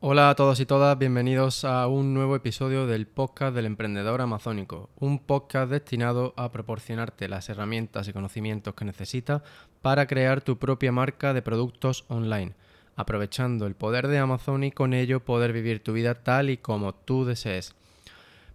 Hola 0.00 0.30
a 0.30 0.36
todos 0.36 0.60
y 0.60 0.64
todas, 0.64 0.96
bienvenidos 0.96 1.64
a 1.64 1.88
un 1.88 2.14
nuevo 2.14 2.36
episodio 2.36 2.86
del 2.86 3.08
podcast 3.08 3.52
del 3.52 3.66
emprendedor 3.66 4.20
amazónico, 4.20 4.90
un 4.94 5.18
podcast 5.18 5.72
destinado 5.72 6.34
a 6.36 6.52
proporcionarte 6.52 7.26
las 7.26 7.48
herramientas 7.48 8.06
y 8.06 8.12
conocimientos 8.12 8.74
que 8.74 8.84
necesitas 8.84 9.42
para 9.82 10.06
crear 10.06 10.40
tu 10.40 10.56
propia 10.56 10.92
marca 10.92 11.34
de 11.34 11.42
productos 11.42 12.04
online, 12.06 12.52
aprovechando 12.94 13.66
el 13.66 13.74
poder 13.74 14.06
de 14.06 14.18
Amazon 14.18 14.62
y 14.62 14.70
con 14.70 14.94
ello 14.94 15.18
poder 15.18 15.52
vivir 15.52 15.82
tu 15.82 15.92
vida 15.92 16.14
tal 16.14 16.50
y 16.50 16.58
como 16.58 16.94
tú 16.94 17.24
desees. 17.24 17.74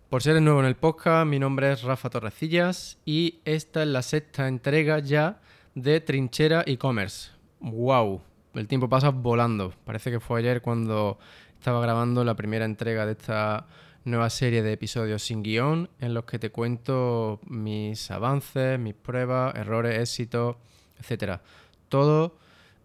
Por 0.10 0.24
ser 0.24 0.42
nuevo 0.42 0.62
en 0.62 0.66
el 0.66 0.78
podcast, 0.78 1.28
mi 1.28 1.40
nombre 1.40 1.74
es 1.74 1.84
Rafa 1.84 2.10
Torrecillas 2.10 3.00
y 3.04 3.42
esta 3.44 3.82
es 3.82 3.90
la 3.90 4.02
sexta 4.02 4.48
entrega 4.48 5.00
ya 5.00 5.42
de 5.76 6.00
Trinchera 6.00 6.64
e-commerce. 6.66 7.32
¡Wow! 7.60 8.22
El 8.54 8.68
tiempo 8.68 8.90
pasa 8.90 9.10
volando. 9.10 9.74
Parece 9.86 10.12
que 10.12 10.20
fue 10.20 10.40
ayer 10.40 10.62
cuando 10.62 11.18
estaba 11.58 11.82
grabando 11.82 12.24
la 12.24 12.36
primera 12.36 12.66
entrega 12.66 13.06
de 13.06 13.14
esta 13.14 13.68
nueva 14.06 14.30
serie 14.30 14.62
de 14.64 14.74
episodios 14.74 15.24
sin 15.24 15.44
guion 15.44 15.90
en 16.00 16.14
los 16.14 16.26
que 16.26 16.40
te 16.40 16.50
cuento 16.50 17.40
mis 17.48 18.12
avances, 18.12 18.78
mis 18.80 18.94
pruebas, 18.94 19.56
errores, 19.56 19.98
éxitos, 19.98 20.58
etcétera. 21.00 21.42
Todo 21.90 22.38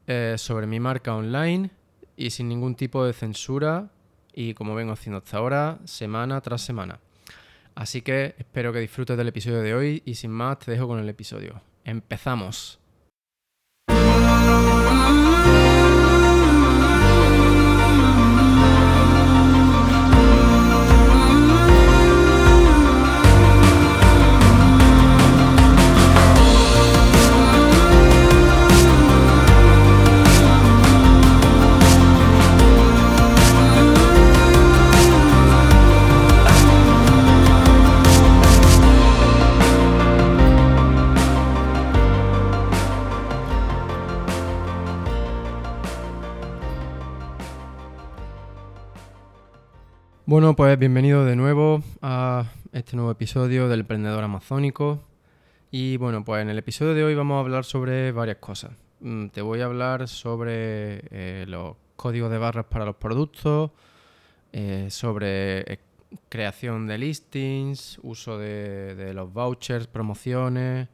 eh, 0.06 0.36
sobre 0.38 0.66
mi 0.66 0.80
marca 0.80 1.14
online 1.14 1.70
y 2.16 2.30
sin 2.30 2.48
ningún 2.48 2.74
tipo 2.74 3.04
de 3.04 3.12
censura 3.12 3.90
y 4.32 4.54
como 4.54 4.74
vengo 4.74 4.92
haciendo 4.92 5.18
hasta 5.18 5.38
ahora, 5.38 5.78
semana 5.84 6.40
tras 6.40 6.62
semana. 6.62 7.00
Así 7.74 8.02
que 8.02 8.34
espero 8.38 8.72
que 8.72 8.80
disfrutes 8.80 9.16
del 9.16 9.28
episodio 9.28 9.60
de 9.62 9.74
hoy 9.74 10.02
y 10.04 10.14
sin 10.14 10.30
más 10.30 10.58
te 10.60 10.70
dejo 10.70 10.86
con 10.88 10.98
el 10.98 11.08
episodio. 11.08 11.60
¡Empezamos! 11.84 12.78
Bueno, 50.28 50.54
pues 50.54 50.78
bienvenido 50.78 51.24
de 51.24 51.36
nuevo 51.36 51.82
a 52.02 52.52
este 52.74 52.96
nuevo 52.96 53.10
episodio 53.10 53.66
del 53.66 53.80
Emprendedor 53.80 54.22
Amazónico. 54.22 55.02
Y 55.70 55.96
bueno, 55.96 56.22
pues 56.22 56.42
en 56.42 56.50
el 56.50 56.58
episodio 56.58 56.92
de 56.92 57.02
hoy 57.02 57.14
vamos 57.14 57.36
a 57.36 57.40
hablar 57.40 57.64
sobre 57.64 58.12
varias 58.12 58.36
cosas. 58.36 58.72
Mm, 59.00 59.28
te 59.28 59.40
voy 59.40 59.62
a 59.62 59.64
hablar 59.64 60.06
sobre 60.06 61.00
eh, 61.10 61.46
los 61.48 61.76
códigos 61.96 62.30
de 62.30 62.36
barras 62.36 62.66
para 62.66 62.84
los 62.84 62.96
productos, 62.96 63.70
eh, 64.52 64.88
sobre 64.90 65.60
eh, 65.60 65.78
creación 66.28 66.86
de 66.86 66.98
listings, 66.98 67.98
uso 68.02 68.36
de, 68.36 68.96
de 68.96 69.14
los 69.14 69.32
vouchers, 69.32 69.86
promociones, 69.86 70.88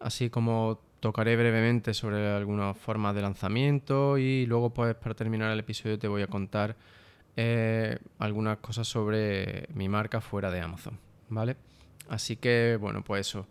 así 0.00 0.30
como 0.30 0.80
tocaré 1.00 1.36
brevemente 1.36 1.92
sobre 1.92 2.32
algunas 2.32 2.78
formas 2.78 3.14
de 3.14 3.20
lanzamiento 3.20 4.16
y 4.16 4.46
luego 4.46 4.70
pues 4.70 4.94
para 4.94 5.14
terminar 5.14 5.52
el 5.52 5.58
episodio 5.58 5.98
te 5.98 6.08
voy 6.08 6.22
a 6.22 6.28
contar 6.28 6.76
eh, 7.36 7.98
algunas 8.18 8.58
cosas 8.58 8.86
sobre 8.86 9.66
mi 9.74 9.88
marca 9.88 10.20
fuera 10.20 10.50
de 10.50 10.60
Amazon, 10.60 10.98
¿vale? 11.28 11.56
Así 12.08 12.36
que, 12.36 12.78
bueno, 12.80 13.02
pues 13.02 13.28
eso. 13.28 13.46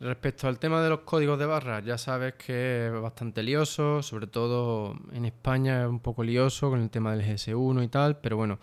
Respecto 0.00 0.48
al 0.48 0.58
tema 0.58 0.82
de 0.82 0.88
los 0.88 1.00
códigos 1.00 1.38
de 1.38 1.46
barras, 1.46 1.84
ya 1.84 1.96
sabes 1.96 2.34
que 2.34 2.88
es 2.88 2.92
bastante 3.00 3.42
lioso, 3.44 4.02
sobre 4.02 4.26
todo 4.26 4.96
en 5.12 5.24
España 5.24 5.82
es 5.82 5.88
un 5.88 6.00
poco 6.00 6.24
lioso 6.24 6.70
con 6.70 6.80
el 6.80 6.90
tema 6.90 7.14
del 7.14 7.24
GS1 7.24 7.84
y 7.84 7.88
tal, 7.88 8.18
pero 8.18 8.36
bueno, 8.36 8.58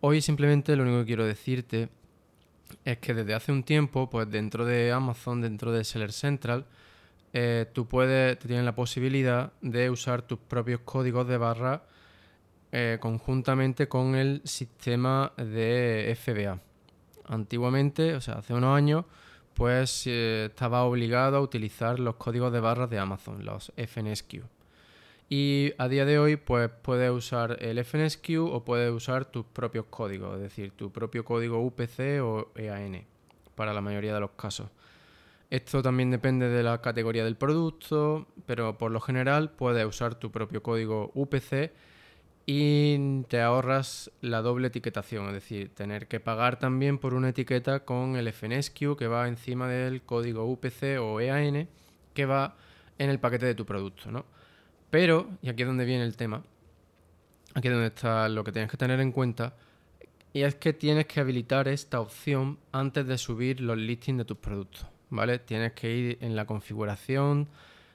hoy 0.00 0.20
simplemente 0.20 0.76
lo 0.76 0.84
único 0.84 1.00
que 1.00 1.06
quiero 1.06 1.26
decirte 1.26 1.88
es 2.84 2.98
que 2.98 3.14
desde 3.14 3.34
hace 3.34 3.50
un 3.50 3.64
tiempo, 3.64 4.08
pues 4.08 4.30
dentro 4.30 4.64
de 4.64 4.92
Amazon, 4.92 5.40
dentro 5.40 5.72
de 5.72 5.82
Seller 5.82 6.12
Central, 6.12 6.64
eh, 7.32 7.66
tú 7.72 7.86
puedes, 7.86 8.38
te 8.38 8.46
tienes 8.46 8.64
la 8.64 8.74
posibilidad 8.74 9.52
de 9.60 9.90
usar 9.90 10.22
tus 10.22 10.38
propios 10.38 10.80
códigos 10.84 11.26
de 11.26 11.36
barra 11.36 11.82
eh, 12.72 12.98
conjuntamente 13.00 13.88
con 13.88 14.14
el 14.14 14.42
sistema 14.44 15.32
de 15.36 16.16
FBA. 16.16 16.60
Antiguamente, 17.26 18.14
o 18.14 18.20
sea, 18.20 18.34
hace 18.34 18.54
unos 18.54 18.76
años, 18.76 19.04
pues 19.54 20.06
eh, 20.06 20.46
estaba 20.50 20.84
obligado 20.84 21.36
a 21.36 21.40
utilizar 21.40 21.98
los 21.98 22.16
códigos 22.16 22.52
de 22.52 22.60
barras 22.60 22.88
de 22.88 22.98
Amazon, 22.98 23.44
los 23.44 23.72
FNSQ. 23.76 24.44
Y 25.28 25.72
a 25.78 25.88
día 25.88 26.04
de 26.04 26.18
hoy, 26.18 26.36
pues 26.36 26.70
puedes 26.82 27.10
usar 27.10 27.56
el 27.60 27.78
FNSQ 27.84 28.38
o 28.40 28.64
puedes 28.64 28.92
usar 28.92 29.24
tus 29.26 29.44
propios 29.46 29.86
códigos, 29.90 30.36
es 30.36 30.42
decir, 30.42 30.72
tu 30.72 30.90
propio 30.90 31.24
código 31.24 31.60
UPC 31.60 32.20
o 32.22 32.50
EAN, 32.56 33.04
para 33.54 33.72
la 33.72 33.80
mayoría 33.80 34.14
de 34.14 34.20
los 34.20 34.30
casos. 34.32 34.70
Esto 35.50 35.82
también 35.82 36.10
depende 36.10 36.48
de 36.48 36.62
la 36.62 36.80
categoría 36.80 37.24
del 37.24 37.36
producto, 37.36 38.28
pero 38.46 38.78
por 38.78 38.92
lo 38.92 39.00
general 39.00 39.50
puedes 39.50 39.84
usar 39.84 40.14
tu 40.14 40.30
propio 40.30 40.62
código 40.62 41.10
UPC 41.14 41.72
y 42.46 43.22
te 43.28 43.40
ahorras 43.40 44.10
la 44.20 44.42
doble 44.42 44.68
etiquetación, 44.68 45.28
es 45.28 45.34
decir, 45.34 45.70
tener 45.74 46.08
que 46.08 46.20
pagar 46.20 46.58
también 46.58 46.98
por 46.98 47.14
una 47.14 47.28
etiqueta 47.28 47.84
con 47.84 48.16
el 48.16 48.32
FNSQ 48.32 48.96
que 48.98 49.06
va 49.06 49.28
encima 49.28 49.68
del 49.68 50.02
código 50.02 50.46
UPC 50.46 50.98
o 51.00 51.20
EAN 51.20 51.68
que 52.14 52.26
va 52.26 52.56
en 52.98 53.10
el 53.10 53.20
paquete 53.20 53.46
de 53.46 53.54
tu 53.54 53.64
producto, 53.64 54.10
¿no? 54.10 54.24
Pero, 54.90 55.30
y 55.42 55.48
aquí 55.48 55.62
es 55.62 55.68
donde 55.68 55.84
viene 55.84 56.04
el 56.04 56.16
tema, 56.16 56.42
aquí 57.54 57.68
es 57.68 57.74
donde 57.74 57.88
está 57.88 58.28
lo 58.28 58.42
que 58.42 58.52
tienes 58.52 58.70
que 58.70 58.76
tener 58.76 59.00
en 59.00 59.12
cuenta, 59.12 59.54
y 60.32 60.42
es 60.42 60.54
que 60.56 60.72
tienes 60.72 61.06
que 61.06 61.20
habilitar 61.20 61.68
esta 61.68 62.00
opción 62.00 62.58
antes 62.72 63.06
de 63.06 63.18
subir 63.18 63.60
los 63.60 63.78
listings 63.78 64.18
de 64.18 64.24
tus 64.24 64.38
productos, 64.38 64.86
¿vale? 65.08 65.38
Tienes 65.38 65.72
que 65.72 65.94
ir 65.94 66.18
en 66.20 66.36
la 66.36 66.46
configuración 66.46 67.48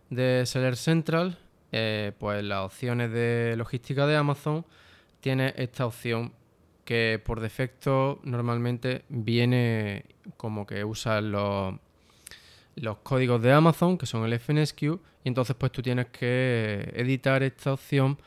de 0.09 0.45
Seller 0.45 0.75
Central, 0.75 1.37
eh, 1.71 2.11
pues 2.17 2.43
las 2.43 2.65
opciones 2.65 3.11
de 3.11 3.55
logística 3.57 4.05
de 4.07 4.15
Amazon 4.15 4.65
tiene 5.19 5.53
esta 5.57 5.85
opción 5.85 6.33
que 6.85 7.19
por 7.25 7.41
defecto 7.41 8.19
normalmente 8.23 9.03
viene 9.09 10.05
como 10.37 10.65
que 10.67 10.85
usa 10.85 11.19
los, 11.19 11.75
los 12.75 12.97
códigos 12.99 13.41
de 13.41 13.51
Amazon, 13.51 13.97
que 13.97 14.05
son 14.05 14.23
el 14.23 14.39
FNSQ, 14.39 14.83
y 14.83 14.99
entonces 15.23 15.55
pues 15.55 15.71
tú 15.71 15.81
tienes 15.81 16.07
que 16.07 16.91
editar 16.95 17.41
esta 17.41 17.73
opción 17.73 18.17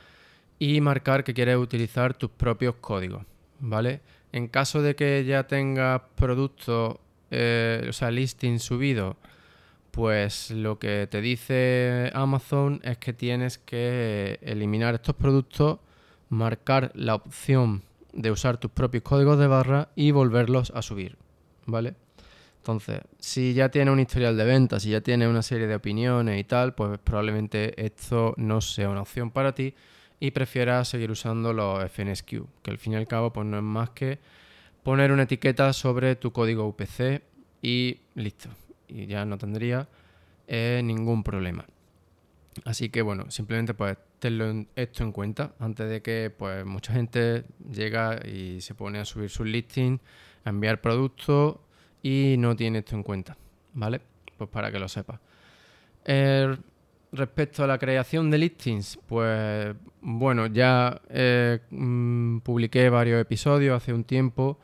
y 0.59 0.81
marcar 0.81 1.23
que 1.23 1.33
quieres 1.35 1.57
utilizar 1.57 2.15
tus 2.15 2.31
propios 2.31 2.75
códigos, 2.81 3.25
¿vale? 3.61 4.01
En 4.33 4.49
caso 4.49 4.83
de 4.83 4.97
que 4.97 5.25
ya 5.25 5.47
tengas 5.47 6.03
productos, 6.17 6.97
eh, 7.31 7.87
o 7.89 7.93
sea, 7.93 8.11
listing 8.11 8.59
subido 8.59 9.17
pues 9.99 10.53
lo 10.53 10.79
que 10.79 11.09
te 11.11 11.21
dice 11.21 12.13
Amazon 12.15 12.81
es 12.85 12.99
que 12.99 13.13
tienes 13.13 13.59
que 13.59 14.39
eliminar 14.43 14.95
estos 14.95 15.17
productos, 15.17 15.81
marcar 16.29 16.93
la 16.95 17.17
opción 17.17 17.83
de 18.13 18.31
usar 18.31 18.59
tus 18.59 18.71
propios 18.71 19.03
códigos 19.03 19.41
de 19.41 19.49
barra 19.49 19.89
y 19.97 20.13
volverlos 20.13 20.71
a 20.71 20.83
subir, 20.83 21.17
¿vale? 21.67 21.97
Entonces, 22.59 23.01
si 23.19 23.55
ya 23.55 23.71
tiene 23.71 23.91
un 23.91 23.99
historial 23.99 24.37
de 24.37 24.45
ventas, 24.45 24.85
si 24.85 24.91
ya 24.91 25.01
tiene 25.01 25.27
una 25.27 25.43
serie 25.43 25.67
de 25.67 25.75
opiniones 25.75 26.39
y 26.39 26.45
tal, 26.45 26.77
pues 26.77 26.97
probablemente 27.01 27.85
esto 27.85 28.35
no 28.37 28.61
sea 28.61 28.91
una 28.91 29.03
opción 29.03 29.33
para 29.33 29.53
ti 29.53 29.75
y 30.21 30.31
prefieras 30.31 30.87
seguir 30.87 31.11
usando 31.11 31.53
los 31.53 31.83
FNSQ, 31.91 32.47
que 32.63 32.71
al 32.71 32.79
fin 32.79 32.93
y 32.93 32.97
al 32.97 33.09
cabo 33.09 33.33
pues 33.33 33.49
no 33.49 33.57
es 33.57 33.65
más 33.65 33.91
que 33.91 34.21
poner 34.85 35.11
una 35.11 35.25
etiqueta 35.25 35.73
sobre 35.73 36.15
tu 36.15 36.31
código 36.31 36.69
UPC 36.69 37.21
y 37.63 37.99
listo 38.15 38.49
y 38.89 39.07
ya 39.07 39.25
no 39.25 39.39
tendría 39.39 39.89
eh, 40.47 40.81
ningún 40.85 41.23
problema. 41.23 41.67
Así 42.65 42.89
que 42.89 43.03
bueno, 43.03 43.31
simplemente 43.31 43.75
pues 43.75 43.97
tenlo 44.19 44.67
esto 44.75 45.05
en 45.05 45.13
cuenta 45.13 45.53
antes 45.61 45.89
de 45.89 46.03
que 46.03 46.33
pues 46.37 46.65
mucha 46.65 46.93
gente 46.93 47.45
llega 47.71 48.21
y 48.27 48.61
se 48.61 48.75
pone 48.75 48.99
a 48.99 49.05
subir 49.05 49.31
su 49.31 49.45
listing, 49.45 50.01
a 50.45 50.51
enviar 50.51 50.81
productos 50.81 51.57
y 52.03 52.37
no 52.39 52.57
tiene 52.57 52.79
esto 52.79 52.97
en 52.97 53.03
cuenta, 53.03 53.37
¿vale? 53.75 54.01
Pues 54.37 54.51
para 54.51 54.73
que 54.73 54.79
lo 54.79 54.89
sepas. 54.89 55.21
respecto 57.13 57.65
a 57.65 57.67
la 57.67 57.79
creación 57.79 58.31
de 58.31 58.39
listings, 58.39 58.99
pues 59.07 59.75
bueno, 60.01 60.47
ya 60.47 61.01
eh, 61.09 61.61
mm, 61.71 62.39
publiqué 62.41 62.91
varios 62.91 63.21
episodios 63.21 63.77
hace 63.77 63.93
un 63.93 64.05
tiempo 64.05 64.59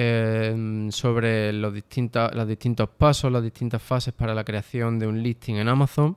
Em, 0.00 0.92
sobre 0.92 1.52
los, 1.52 1.74
distintos 1.74 2.88
pasos, 2.96 3.32
las 3.32 3.42
distintas 3.42 3.82
fases 3.82 4.14
para 4.14 4.32
la 4.32 4.44
creación 4.44 5.00
de 5.00 5.08
un 5.08 5.24
listing 5.24 5.56
en 5.56 5.66
Amazon. 5.66 6.16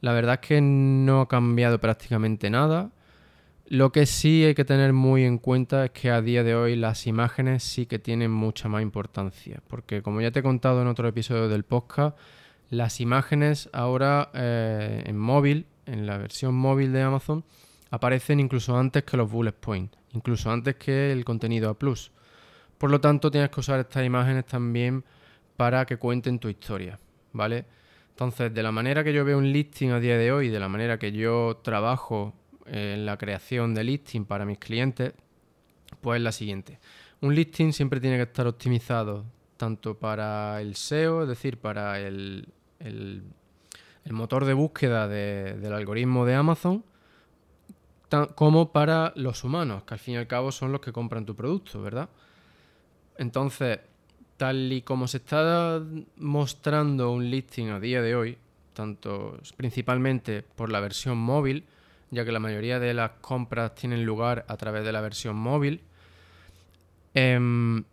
La 0.00 0.14
verdad 0.14 0.38
es 0.40 0.48
que 0.48 0.62
no 0.62 1.20
ha 1.20 1.28
cambiado 1.28 1.78
prácticamente 1.78 2.48
nada. 2.48 2.90
Lo 3.66 3.92
que 3.92 4.06
sí 4.06 4.44
hay 4.44 4.54
que 4.54 4.64
tener 4.64 4.94
muy 4.94 5.24
en 5.24 5.36
cuenta 5.36 5.84
es 5.84 5.90
que 5.90 6.10
a 6.10 6.22
día 6.22 6.42
de 6.42 6.54
hoy 6.54 6.74
las 6.74 7.06
imágenes 7.06 7.64
sí 7.64 7.84
que 7.84 7.98
tienen 7.98 8.30
mucha 8.30 8.70
más 8.70 8.80
importancia, 8.80 9.60
porque 9.68 10.00
como 10.00 10.22
ya 10.22 10.30
te 10.30 10.40
he 10.40 10.42
contado 10.42 10.80
en 10.80 10.88
otro 10.88 11.06
episodio 11.06 11.50
del 11.50 11.64
podcast, 11.64 12.16
las 12.70 12.98
imágenes 12.98 13.68
ahora 13.74 14.30
eh, 14.32 15.02
en 15.04 15.18
móvil, 15.18 15.66
en 15.84 16.06
la 16.06 16.16
versión 16.16 16.54
móvil 16.54 16.94
de 16.94 17.02
Amazon, 17.02 17.44
aparecen 17.90 18.40
incluso 18.40 18.78
antes 18.78 19.04
que 19.04 19.18
los 19.18 19.30
bullet 19.30 19.52
points, 19.52 19.98
incluso 20.14 20.50
antes 20.50 20.76
que 20.76 21.12
el 21.12 21.26
contenido 21.26 21.68
A+. 21.68 21.76
Por 22.78 22.90
lo 22.90 23.00
tanto, 23.00 23.30
tienes 23.30 23.50
que 23.50 23.60
usar 23.60 23.80
estas 23.80 24.06
imágenes 24.06 24.46
también 24.46 25.04
para 25.56 25.84
que 25.84 25.96
cuenten 25.96 26.38
tu 26.38 26.48
historia, 26.48 26.98
¿vale? 27.32 27.66
Entonces, 28.10 28.54
de 28.54 28.62
la 28.62 28.72
manera 28.72 29.04
que 29.04 29.12
yo 29.12 29.24
veo 29.24 29.38
un 29.38 29.52
listing 29.52 29.90
a 29.90 30.00
día 30.00 30.16
de 30.16 30.32
hoy, 30.32 30.48
de 30.48 30.60
la 30.60 30.68
manera 30.68 30.98
que 30.98 31.12
yo 31.12 31.60
trabajo 31.62 32.34
en 32.66 33.06
la 33.06 33.16
creación 33.16 33.74
de 33.74 33.84
listing 33.84 34.24
para 34.24 34.44
mis 34.44 34.58
clientes, 34.58 35.14
pues 36.00 36.18
es 36.18 36.22
la 36.22 36.32
siguiente. 36.32 36.78
Un 37.20 37.34
listing 37.34 37.72
siempre 37.72 38.00
tiene 38.00 38.16
que 38.16 38.22
estar 38.22 38.46
optimizado 38.46 39.24
tanto 39.56 39.98
para 39.98 40.60
el 40.60 40.76
SEO, 40.76 41.22
es 41.22 41.28
decir, 41.28 41.58
para 41.58 42.00
el, 42.00 42.48
el, 42.78 43.22
motor 44.10 44.44
de 44.44 44.54
búsqueda 44.54 45.06
del 45.08 45.72
algoritmo 45.72 46.24
de 46.24 46.34
Amazon, 46.34 46.84
como 48.34 48.72
para 48.72 49.12
los 49.16 49.44
humanos, 49.44 49.82
que 49.82 49.94
al 49.94 50.00
fin 50.00 50.14
y 50.14 50.16
al 50.16 50.26
cabo 50.26 50.50
son 50.50 50.72
los 50.72 50.80
que 50.80 50.92
compran 50.92 51.26
tu 51.26 51.36
producto, 51.36 51.82
¿verdad? 51.82 52.08
Entonces, 53.18 53.80
tal 54.36 54.72
y 54.72 54.82
como 54.82 55.08
se 55.08 55.18
está 55.18 55.82
mostrando 56.16 57.10
un 57.10 57.30
listing 57.30 57.68
a 57.70 57.80
día 57.80 58.00
de 58.00 58.14
hoy, 58.14 58.38
tanto 58.72 59.38
principalmente 59.56 60.42
por 60.42 60.70
la 60.70 60.80
versión 60.80 61.18
móvil, 61.18 61.64
ya 62.10 62.24
que 62.24 62.32
la 62.32 62.38
mayoría 62.38 62.78
de 62.78 62.94
las 62.94 63.10
compras 63.20 63.74
tienen 63.74 64.06
lugar 64.06 64.46
a 64.48 64.56
través 64.56 64.84
de 64.84 64.92
la 64.92 65.00
versión 65.00 65.36
móvil, 65.36 65.82
em, 67.12 67.84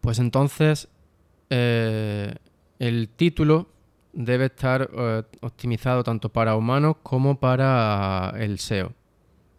pues 0.00 0.18
entonces 0.18 0.88
eh, 1.50 2.34
el 2.78 3.08
título 3.10 3.68
debe 4.12 4.46
estar 4.46 4.88
eh, 4.92 5.22
optimizado 5.42 6.02
tanto 6.02 6.30
para 6.30 6.56
humanos 6.56 6.96
como 7.02 7.38
para 7.38 8.32
el 8.38 8.58
SEO. 8.58 8.92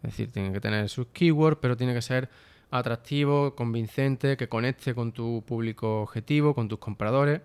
Es 0.02 0.10
decir, 0.10 0.32
tiene 0.32 0.52
que 0.52 0.60
tener 0.60 0.88
sus 0.88 1.06
keywords, 1.12 1.58
pero 1.60 1.76
tiene 1.76 1.94
que 1.94 2.02
ser 2.02 2.28
atractivo, 2.72 3.54
convincente, 3.54 4.36
que 4.36 4.48
conecte 4.48 4.94
con 4.94 5.12
tu 5.12 5.44
público 5.46 6.02
objetivo, 6.02 6.54
con 6.54 6.68
tus 6.68 6.78
compradores. 6.78 7.42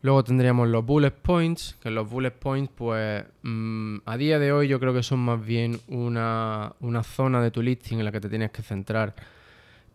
Luego 0.00 0.22
tendríamos 0.22 0.68
los 0.68 0.86
bullet 0.86 1.10
points, 1.10 1.76
que 1.82 1.90
los 1.90 2.08
bullet 2.08 2.30
points, 2.30 2.70
pues 2.74 3.24
mm, 3.42 3.96
a 4.06 4.16
día 4.16 4.38
de 4.38 4.52
hoy 4.52 4.68
yo 4.68 4.78
creo 4.78 4.94
que 4.94 5.02
son 5.02 5.18
más 5.18 5.44
bien 5.44 5.80
una, 5.88 6.72
una 6.80 7.02
zona 7.02 7.42
de 7.42 7.50
tu 7.50 7.62
listing 7.62 7.98
en 7.98 8.04
la 8.04 8.12
que 8.12 8.20
te 8.20 8.28
tienes 8.28 8.52
que 8.52 8.62
centrar 8.62 9.16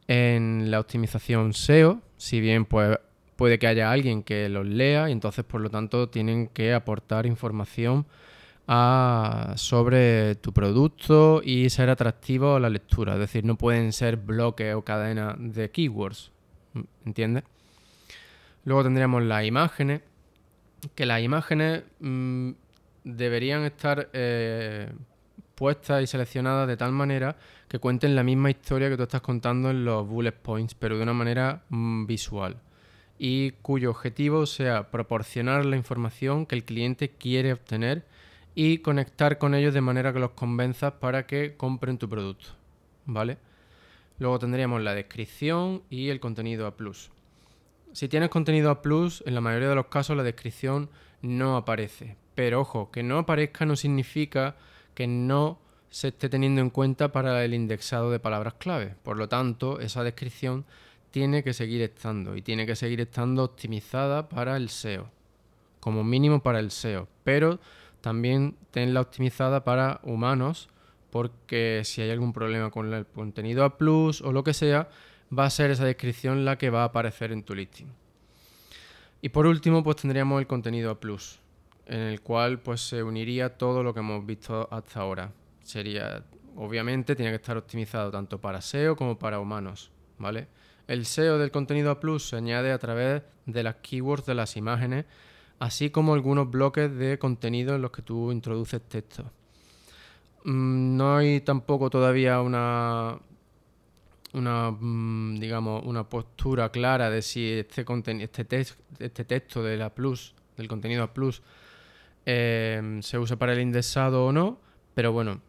en 0.08 0.70
la 0.70 0.82
optimización 0.82 1.54
SEO, 1.54 2.02
si 2.18 2.42
bien 2.42 2.66
pues 2.66 3.00
puede 3.38 3.58
que 3.58 3.68
haya 3.68 3.92
alguien 3.92 4.24
que 4.24 4.50
los 4.50 4.68
lea 4.68 5.08
y 5.08 5.14
entonces 5.14 5.46
por 5.46 5.62
lo 5.62 5.70
tanto 5.70 6.10
tienen 6.10 6.48
que 6.48 6.74
aportar 6.74 7.26
información 7.26 8.06
sobre 8.68 10.36
tu 10.36 10.54
producto 10.54 11.42
y 11.44 11.70
ser 11.70 11.90
atractivo 11.90 12.56
a 12.56 12.60
la 12.60 12.70
lectura. 12.70 13.14
Es 13.14 13.20
decir, 13.20 13.44
no 13.46 13.58
pueden 13.58 13.94
ser 13.94 14.18
bloques 14.18 14.74
o 14.76 14.84
cadenas 14.84 15.36
de 15.38 15.70
keywords. 15.70 16.32
¿Entiendes? 17.06 17.44
Luego 18.66 18.84
tendríamos 18.84 19.24
las 19.24 19.46
imágenes, 19.46 20.02
que 20.96 21.06
las 21.06 21.22
imágenes 21.22 21.84
mm, 22.00 22.52
deberían 23.04 23.64
estar 23.64 24.10
eh, 24.14 24.92
puestas 25.56 26.02
y 26.02 26.08
seleccionadas 26.08 26.68
de 26.68 26.78
tal 26.78 26.94
manera 26.94 27.36
que 27.68 27.80
cuenten 27.80 28.16
la 28.16 28.24
misma 28.24 28.50
historia 28.50 28.90
que 28.90 28.98
tú 28.98 29.04
estás 29.04 29.22
contando 29.22 29.70
en 29.70 29.84
los 29.84 30.08
bullet 30.08 30.32
points, 30.32 30.76
pero 30.76 30.98
de 30.98 31.04
una 31.04 31.14
manera 31.14 31.64
mm, 31.70 32.06
visual 32.06 32.58
y 33.18 33.52
cuyo 33.62 33.92
objetivo 33.92 34.46
sea 34.46 34.90
proporcionar 34.92 35.66
la 35.66 35.78
información 35.78 36.46
que 36.46 36.56
el 36.56 36.64
cliente 36.64 37.10
quiere 37.10 37.54
obtener 37.54 38.06
y 38.56 38.80
conectar 38.80 39.38
con 39.38 39.56
ellos 39.56 39.74
de 39.74 39.82
manera 39.82 40.14
que 40.14 40.20
los 40.20 40.32
convenzas 40.32 40.94
para 40.94 41.26
que 41.26 41.56
compren 41.58 41.98
tu 41.98 42.08
producto, 42.08 42.50
¿vale? 43.06 43.38
Luego 44.20 44.40
tendríamos 44.40 44.82
la 44.82 44.94
descripción 44.94 45.84
y 45.90 46.10
el 46.10 46.20
contenido 46.20 46.68
A+. 46.68 46.74
Si 47.94 48.08
tienes 48.08 48.30
contenido 48.30 48.72
A+, 48.72 48.82
en 49.26 49.36
la 49.36 49.42
mayoría 49.42 49.70
de 49.70 49.76
los 49.76 49.88
casos 49.88 50.16
la 50.16 50.24
descripción 50.24 50.90
no 51.22 51.58
aparece. 51.58 52.16
Pero 52.36 52.62
ojo, 52.62 52.92
que 52.92 53.04
no 53.04 53.20
aparezca 53.20 53.66
no 53.66 53.76
significa 53.76 54.56
que 54.94 55.08
no 55.08 55.60
se 55.90 56.08
esté 56.08 56.28
teniendo 56.30 56.62
en 56.62 56.72
cuenta 56.72 57.12
para 57.12 57.44
el 57.46 57.54
indexado 57.54 58.10
de 58.10 58.20
palabras 58.20 58.56
clave. 58.56 58.96
Por 59.04 59.18
lo 59.18 59.30
tanto, 59.30 59.80
esa 59.80 60.04
descripción 60.04 60.66
tiene 61.12 61.44
que 61.44 61.54
seguir 61.54 61.82
estando 61.84 62.36
y 62.36 62.42
tiene 62.42 62.66
que 62.66 62.76
seguir 62.76 63.02
estando 63.02 63.44
optimizada 63.44 64.30
para 64.30 64.58
el 64.58 64.70
SEO, 64.70 65.12
como 65.80 66.04
mínimo 66.04 66.42
para 66.42 66.60
el 66.60 66.72
SEO, 66.72 67.08
pero 67.24 67.60
también 68.04 68.58
tenla 68.72 69.00
optimizada 69.00 69.64
para 69.64 70.02
humanos 70.04 70.68
porque 71.10 71.84
si 71.86 72.02
hay 72.02 72.10
algún 72.10 72.34
problema 72.34 72.70
con 72.70 72.94
el 72.94 73.06
contenido 73.06 73.64
a 73.64 73.78
plus 73.78 74.22
o 74.22 74.34
lo 74.34 74.44
que 74.44 74.54
sea, 74.54 74.90
va 75.32 75.46
a 75.46 75.50
ser 75.50 75.72
esa 75.72 75.86
descripción 75.86 76.44
la 76.44 76.58
que 76.58 76.70
va 76.70 76.82
a 76.82 76.88
aparecer 76.88 77.32
en 77.32 77.44
tu 77.44 77.56
listing. 77.56 77.88
Y 79.22 79.30
por 79.30 79.46
último, 79.46 79.86
pues 79.86 79.96
tendríamos 79.96 80.42
el 80.42 80.48
contenido 80.48 80.92
a 80.92 81.00
plus, 81.00 81.40
en 81.86 82.02
el 82.02 82.20
cual 82.20 82.60
pues 82.60 82.82
se 82.82 83.04
uniría 83.04 83.58
todo 83.58 83.84
lo 83.84 83.94
que 83.94 84.02
hemos 84.02 84.26
visto 84.26 84.68
hasta 84.70 85.00
ahora. 85.00 85.32
Sería, 85.62 86.26
obviamente, 86.58 87.16
tiene 87.16 87.32
que 87.32 87.38
estar 87.38 87.56
optimizado 87.56 88.12
tanto 88.12 88.42
para 88.42 88.60
SEO 88.60 88.98
como 88.98 89.18
para 89.18 89.40
humanos, 89.40 89.92
¿vale? 90.18 90.48
El 90.88 91.06
SEO 91.06 91.38
del 91.38 91.52
contenido 91.52 91.90
A 91.90 92.02
Plus 92.02 92.28
se 92.28 92.36
añade 92.36 92.74
a 92.74 92.80
través 92.80 93.24
de 93.46 93.64
las 93.64 93.76
keywords 93.76 94.26
de 94.26 94.36
las 94.36 94.58
imágenes, 94.58 95.06
así 95.64 95.90
como 95.90 96.14
algunos 96.14 96.52
bloques 96.52 96.94
de 96.94 97.18
contenido 97.18 97.76
en 97.76 97.82
los 97.82 97.92
que 97.92 98.02
tú 98.02 98.34
introduces 98.34 98.82
texto. 98.82 99.24
Mm, 100.44 100.98
no 100.98 101.16
hay 101.16 101.40
tampoco 101.40 101.90
todavía 101.90 102.42
una, 102.42 103.18
una 104.34 104.72
mm, 104.72 105.40
digamos, 105.40 105.84
una 105.86 106.04
postura 106.10 106.70
clara 106.70 107.10
de 107.10 107.22
si 107.22 107.50
este, 107.52 107.86
este, 108.20 108.66
este 109.00 109.24
texto 109.24 109.64
de 109.64 109.78
la 109.78 109.90
Plus, 109.90 110.36
del 110.58 110.68
contenido 110.68 111.04
A 111.04 111.14
Plus, 111.14 111.42
eh, 112.26 113.00
se 113.02 113.18
usa 113.18 113.38
para 113.38 113.54
el 113.54 113.62
indexado 113.62 114.26
o 114.26 114.34
no, 114.34 114.60
pero 114.94 115.14
bueno, 115.14 115.40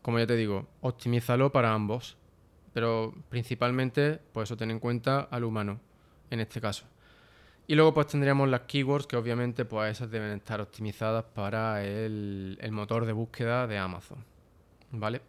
como 0.00 0.18
ya 0.18 0.26
te 0.26 0.36
digo, 0.36 0.66
optimízalo 0.80 1.52
para 1.52 1.74
ambos 1.74 2.16
pero 2.72 3.14
principalmente, 3.28 4.18
pues 4.32 4.48
eso, 4.48 4.56
ten 4.56 4.70
en 4.70 4.78
cuenta 4.78 5.28
al 5.30 5.44
humano, 5.44 5.78
en 6.30 6.40
este 6.40 6.58
caso. 6.58 6.86
Y 7.66 7.74
luego 7.74 7.94
pues 7.94 8.08
tendríamos 8.08 8.48
las 8.48 8.62
keywords 8.62 9.06
que 9.06 9.16
obviamente 9.16 9.64
pues 9.64 9.92
esas 9.92 10.10
deben 10.10 10.32
estar 10.32 10.60
optimizadas 10.60 11.24
para 11.24 11.84
el, 11.84 12.58
motor 12.72 13.06
de 13.06 13.12
búsqueda 13.12 13.66
de 13.66 13.78
Amazon. 13.78 14.24
¿Vale? 14.90 15.22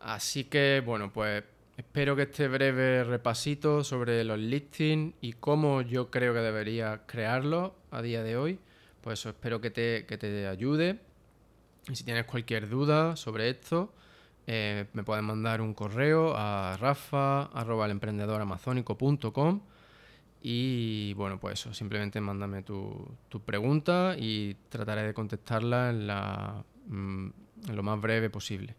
Así 0.00 0.44
que 0.44 0.82
bueno, 0.84 1.12
pues 1.12 1.44
espero 1.76 2.16
que 2.16 2.22
este 2.22 2.48
breve 2.48 3.04
repasito 3.04 3.84
sobre 3.84 4.24
los 4.24 4.38
listings 4.38 5.14
y 5.20 5.34
cómo 5.34 5.82
yo 5.82 6.10
creo 6.10 6.32
que 6.32 6.40
debería 6.40 7.02
crearlos 7.06 7.72
a 7.90 8.00
día 8.02 8.22
de 8.22 8.36
hoy, 8.36 8.58
pues 9.00 9.20
eso 9.20 9.30
espero 9.30 9.60
que 9.60 9.70
te, 9.70 10.06
que 10.06 10.18
te 10.18 10.46
ayude. 10.46 10.98
Y 11.88 11.96
si 11.96 12.04
tienes 12.04 12.24
cualquier 12.24 12.68
duda 12.68 13.16
sobre 13.16 13.50
esto, 13.50 13.92
eh, 14.46 14.86
me 14.94 15.04
pueden 15.04 15.26
mandar 15.26 15.60
un 15.60 15.74
correo 15.74 16.34
a 16.34 16.76
rafa.emprendedor.amazónico.com 16.78 19.60
y 20.46 21.14
bueno, 21.14 21.40
pues 21.40 21.58
eso, 21.58 21.72
simplemente 21.72 22.20
mándame 22.20 22.62
tu, 22.62 23.16
pregunta 23.46 24.14
y 24.18 24.54
trataré 24.68 25.04
de 25.04 25.14
contestarla 25.14 26.62
mm, 26.86 27.28
en 27.66 27.76
lo 27.76 27.82
más 27.82 27.98
breve 27.98 28.28
posible. 28.28 28.76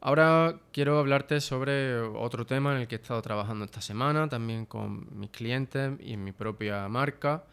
Ahora 0.00 0.58
quiero 0.72 0.98
hablarte 0.98 1.40
sobre 1.40 2.00
otro 2.00 2.46
tema 2.46 2.74
en 2.74 2.80
el 2.80 2.88
que 2.88 2.96
he 2.96 2.98
estado 2.98 3.22
trabajando 3.22 3.64
esta 3.64 3.80
semana, 3.80 4.28
también 4.28 4.66
con 4.66 5.06
mis 5.16 5.30
clientes 5.30 5.92
y 6.00 6.14
en 6.14 6.24
mi 6.24 6.32
propia 6.32 6.88
marca, 6.88 7.44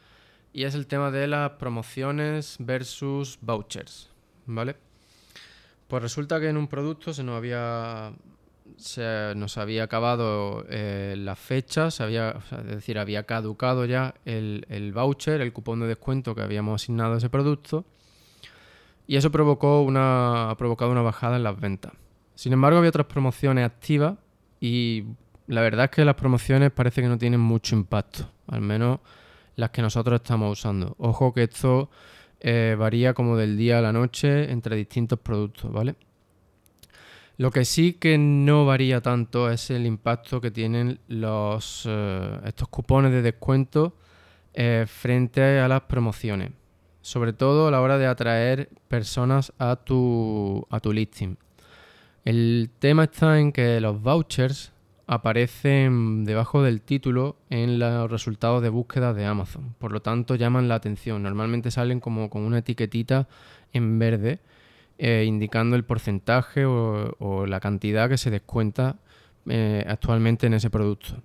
y 0.51 0.63
es 0.63 0.73
el 0.73 0.87
tema 0.87 1.11
de 1.11 1.27
las 1.27 1.51
promociones 1.51 2.55
versus 2.57 3.37
vouchers, 3.41 4.09
¿vale? 4.47 4.75
Pues 5.87 6.01
resulta 6.01 6.39
que 6.39 6.49
en 6.49 6.57
un 6.57 6.67
producto 6.67 7.13
se 7.13 7.23
nos 7.23 7.37
había 7.37 8.11
se 8.75 9.33
nos 9.35 9.57
había 9.57 9.83
acabado 9.83 10.65
eh, 10.69 11.15
la 11.17 11.35
fecha, 11.35 11.89
se 11.91 12.03
había, 12.03 12.37
es 12.51 12.67
decir, 12.67 12.99
había 12.99 13.23
caducado 13.23 13.85
ya 13.85 14.15
el, 14.25 14.91
voucher, 14.93 15.41
el 15.41 15.53
cupón 15.53 15.79
de 15.79 15.87
descuento 15.87 16.35
que 16.35 16.41
habíamos 16.41 16.81
asignado 16.81 17.13
a 17.13 17.17
ese 17.17 17.29
producto, 17.29 17.85
y 19.07 19.15
eso 19.15 19.31
provocó 19.31 19.81
una, 19.81 20.49
ha 20.49 20.57
provocado 20.57 20.91
una 20.91 21.01
bajada 21.01 21.37
en 21.37 21.43
las 21.43 21.59
ventas. 21.59 21.93
Sin 22.35 22.53
embargo, 22.53 22.77
había 22.77 22.89
otras 22.89 23.07
promociones 23.07 23.65
activas 23.65 24.15
y 24.59 25.05
la 25.47 25.61
verdad 25.61 25.85
es 25.85 25.91
que 25.91 26.05
las 26.05 26.15
promociones 26.15 26.71
parece 26.71 27.01
que 27.01 27.07
no 27.07 27.17
tienen 27.17 27.39
mucho 27.39 27.75
impacto, 27.75 28.29
al 28.47 28.61
menos 28.61 28.99
las 29.55 29.71
que 29.71 29.81
nosotros 29.81 30.21
estamos 30.21 30.59
usando. 30.59 30.95
Ojo 30.99 31.33
que 31.33 31.43
esto 31.43 31.89
eh, 32.39 32.75
varía 32.77 33.13
como 33.13 33.37
del 33.37 33.57
día 33.57 33.79
a 33.79 33.81
la 33.81 33.91
noche 33.91 34.51
entre 34.51 34.75
distintos 34.75 35.19
productos, 35.19 35.71
¿vale? 35.71 35.95
Lo 37.37 37.51
que 37.51 37.65
sí 37.65 37.93
que 37.93 38.17
no 38.17 38.65
varía 38.65 39.01
tanto 39.01 39.51
es 39.51 39.69
el 39.69 39.85
impacto 39.85 40.41
que 40.41 40.49
tienen 40.49 40.99
los, 41.07 41.85
eh, 41.87 42.39
estos 42.45 42.67
cupones 42.67 43.11
de 43.11 43.21
descuento 43.21 43.95
eh, 44.55 44.85
frente 44.87 45.59
a 45.59 45.67
las 45.67 45.81
promociones. 45.81 46.51
Sobre 47.01 47.33
todo 47.33 47.67
a 47.67 47.71
la 47.71 47.79
hora 47.79 47.99
de 47.99 48.07
atraer 48.07 48.69
personas 48.87 49.53
a 49.59 49.75
tu, 49.75 50.65
a 50.71 50.79
tu 50.79 50.91
listing. 50.91 51.37
El 52.25 52.71
tema 52.79 53.03
está 53.03 53.39
en 53.39 53.51
que 53.51 53.79
los 53.81 54.01
vouchers 54.01 54.73
aparecen 55.05 56.25
debajo 56.25 56.63
del 56.63 56.81
título 56.81 57.37
en 57.51 57.77
los 57.77 58.11
resultados 58.11 58.63
de 58.63 58.69
búsqueda 58.69 59.13
de 59.13 59.25
Amazon. 59.25 59.75
Por 59.77 59.91
lo 59.91 60.01
tanto, 60.01 60.35
llaman 60.35 60.67
la 60.67 60.75
atención. 60.75 61.21
Normalmente 61.21 61.69
salen 61.69 61.99
como 61.99 62.31
con 62.31 62.41
una 62.41 62.57
etiquetita 62.57 63.27
en 63.73 63.99
verde 63.99 64.39
eh, 64.99 65.25
indicando 65.27 65.75
el 65.75 65.85
porcentaje 65.85 66.65
o, 66.65 67.45
la 67.45 67.59
cantidad 67.59 68.09
que 68.09 68.17
se 68.17 68.31
descuenta 68.31 68.97
eh, 69.45 69.85
actualmente 69.87 70.47
en 70.47 70.55
ese 70.55 70.71
producto. 70.71 71.21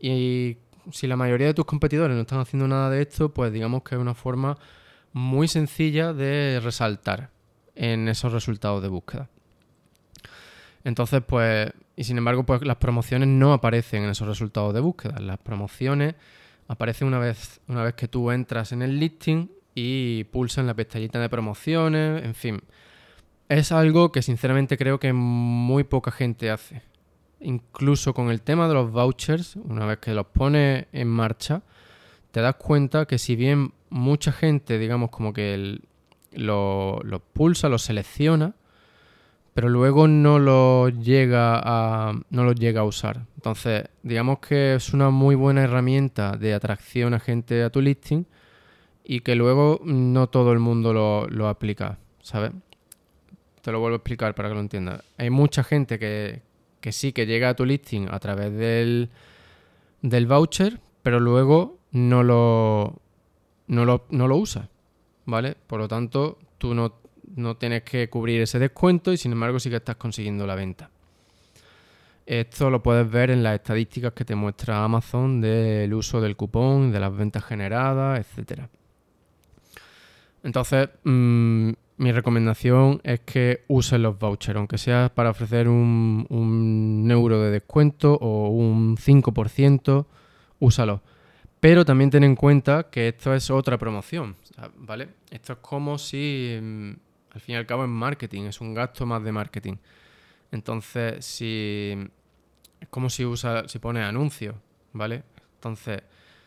Y 0.00 0.56
si 0.90 1.06
la 1.06 1.16
mayoría 1.16 1.48
de 1.48 1.54
tus 1.54 1.66
competidores 1.66 2.14
no 2.14 2.22
están 2.22 2.40
haciendo 2.40 2.66
nada 2.66 2.88
de 2.88 3.02
esto, 3.02 3.34
pues 3.34 3.52
digamos 3.52 3.82
que 3.82 3.96
es 3.96 4.00
una 4.00 4.14
forma 4.14 4.56
muy 5.12 5.46
sencilla 5.46 6.14
de 6.14 6.58
resaltar 6.64 7.30
en 7.74 8.08
esos 8.08 8.32
resultados 8.32 8.82
de 8.82 8.88
búsqueda. 8.88 9.28
Entonces, 10.82 11.22
pues, 11.26 11.70
y 11.94 12.04
sin 12.04 12.16
embargo, 12.16 12.44
pues 12.44 12.62
las 12.62 12.76
promociones 12.76 13.28
no 13.28 13.52
aparecen 13.52 14.04
en 14.04 14.10
esos 14.10 14.26
resultados 14.26 14.72
de 14.72 14.80
búsqueda. 14.80 15.20
Las 15.20 15.38
promociones 15.38 16.14
aparecen 16.66 17.08
una 17.08 17.18
vez, 17.18 17.60
una 17.68 17.84
vez 17.84 17.92
que 17.92 18.08
tú 18.08 18.30
entras 18.30 18.72
en 18.72 18.80
el 18.80 18.98
listing 18.98 19.50
y 19.74 20.24
pulsas 20.24 20.58
en 20.58 20.66
la 20.66 20.74
pestañita 20.74 21.20
de 21.20 21.28
promociones, 21.28 22.24
en 22.24 22.34
fin 22.34 22.62
es 23.58 23.70
algo 23.70 24.12
que 24.12 24.22
sinceramente 24.22 24.78
creo 24.78 24.98
que 24.98 25.12
muy 25.12 25.84
poca 25.84 26.10
gente 26.10 26.50
hace. 26.50 26.82
Incluso 27.40 28.14
con 28.14 28.30
el 28.30 28.40
tema 28.40 28.66
de 28.66 28.74
los 28.74 28.90
vouchers, 28.90 29.56
una 29.56 29.84
vez 29.84 29.98
que 29.98 30.14
los 30.14 30.26
pones 30.26 30.86
en 30.92 31.08
marcha, 31.08 31.62
te 32.30 32.40
das 32.40 32.56
cuenta 32.56 33.06
que 33.06 33.18
si 33.18 33.36
bien 33.36 33.74
mucha 33.90 34.32
gente, 34.32 34.78
digamos, 34.78 35.10
como 35.10 35.32
que 35.32 35.80
los 36.32 37.04
lo 37.04 37.20
pulsa, 37.20 37.68
los 37.68 37.82
selecciona, 37.82 38.54
pero 39.52 39.68
luego 39.68 40.08
no 40.08 40.38
los 40.38 40.98
llega 40.98 41.60
a 41.62 42.14
no 42.30 42.44
los 42.44 42.54
llega 42.54 42.80
a 42.80 42.84
usar. 42.84 43.26
Entonces, 43.36 43.84
digamos 44.02 44.38
que 44.38 44.76
es 44.76 44.94
una 44.94 45.10
muy 45.10 45.34
buena 45.34 45.62
herramienta 45.62 46.38
de 46.38 46.54
atracción 46.54 47.12
a 47.12 47.20
gente 47.20 47.62
a 47.62 47.70
tu 47.70 47.82
listing 47.82 48.24
y 49.04 49.20
que 49.20 49.34
luego 49.34 49.80
no 49.84 50.28
todo 50.28 50.52
el 50.52 50.58
mundo 50.58 50.94
lo, 50.94 51.28
lo 51.28 51.48
aplica, 51.48 51.98
¿sabes? 52.22 52.52
Te 53.62 53.72
lo 53.72 53.80
vuelvo 53.80 53.94
a 53.94 53.98
explicar 53.98 54.34
para 54.34 54.48
que 54.48 54.54
lo 54.54 54.60
entiendas. 54.60 55.02
Hay 55.16 55.30
mucha 55.30 55.64
gente 55.64 55.98
que, 55.98 56.42
sí 56.92 57.12
que 57.12 57.26
llega 57.26 57.48
a 57.48 57.54
tu 57.54 57.64
listing 57.64 58.08
a 58.10 58.18
través 58.18 58.52
del, 58.52 59.08
del 60.02 60.26
voucher, 60.26 60.80
pero 61.02 61.20
luego 61.20 61.78
no 61.92 62.22
lo, 62.22 63.00
no 63.68 63.84
lo, 63.84 64.04
no 64.10 64.28
lo 64.28 64.36
usa. 64.36 64.68
¿Vale? 65.24 65.56
Por 65.68 65.78
lo 65.78 65.86
tanto, 65.86 66.38
tú 66.58 66.74
no, 66.74 66.94
no 67.36 67.56
tienes 67.56 67.84
que 67.84 68.10
cubrir 68.10 68.42
ese 68.42 68.58
descuento 68.58 69.12
y 69.12 69.16
sin 69.16 69.32
embargo 69.32 69.60
sí 69.60 69.70
que 69.70 69.76
estás 69.76 69.96
consiguiendo 69.96 70.46
la 70.46 70.56
venta. 70.56 70.90
Esto 72.26 72.70
lo 72.70 72.82
puedes 72.82 73.10
ver 73.10 73.30
en 73.30 73.42
las 73.42 73.54
estadísticas 73.54 74.12
que 74.12 74.24
te 74.24 74.34
muestra 74.34 74.84
Amazon 74.84 75.40
del 75.40 75.92
uso 75.92 76.20
del 76.20 76.36
cupón, 76.36 76.92
de 76.92 77.00
las 77.00 77.16
ventas 77.16 77.44
generadas, 77.44 78.20
etcétera. 78.20 78.68
Entonces, 80.42 80.88
mm, 81.04 81.70
mi 81.96 82.12
recomendación 82.12 83.00
es 83.04 83.20
que 83.20 83.64
uses 83.68 84.00
los 84.00 84.18
vouchers, 84.18 84.56
aunque 84.56 84.78
sea 84.78 85.12
para 85.14 85.30
ofrecer 85.30 85.68
un, 85.68 86.26
un 86.28 87.08
euro 87.10 87.40
de 87.40 87.50
descuento 87.50 88.14
o 88.14 88.48
un 88.48 88.96
5%, 88.96 90.06
úsalo. 90.58 91.02
Pero 91.60 91.84
también 91.84 92.10
ten 92.10 92.24
en 92.24 92.34
cuenta 92.34 92.90
que 92.90 93.08
esto 93.08 93.32
es 93.34 93.48
otra 93.48 93.78
promoción, 93.78 94.34
¿vale? 94.78 95.10
Esto 95.30 95.52
es 95.52 95.58
como 95.60 95.96
si, 95.96 96.58
mm, 96.60 96.90
al 97.30 97.40
fin 97.40 97.54
y 97.54 97.56
al 97.58 97.66
cabo, 97.66 97.84
es 97.84 97.88
marketing, 97.88 98.42
es 98.42 98.60
un 98.60 98.74
gasto 98.74 99.06
más 99.06 99.22
de 99.22 99.30
marketing. 99.30 99.74
Entonces, 100.50 101.24
si 101.24 101.96
es 102.80 102.88
como 102.88 103.08
si 103.08 103.24
usa, 103.24 103.68
si 103.68 103.78
pones 103.78 104.04
anuncios, 104.04 104.56
¿vale? 104.92 105.22
Entonces, 105.54 106.02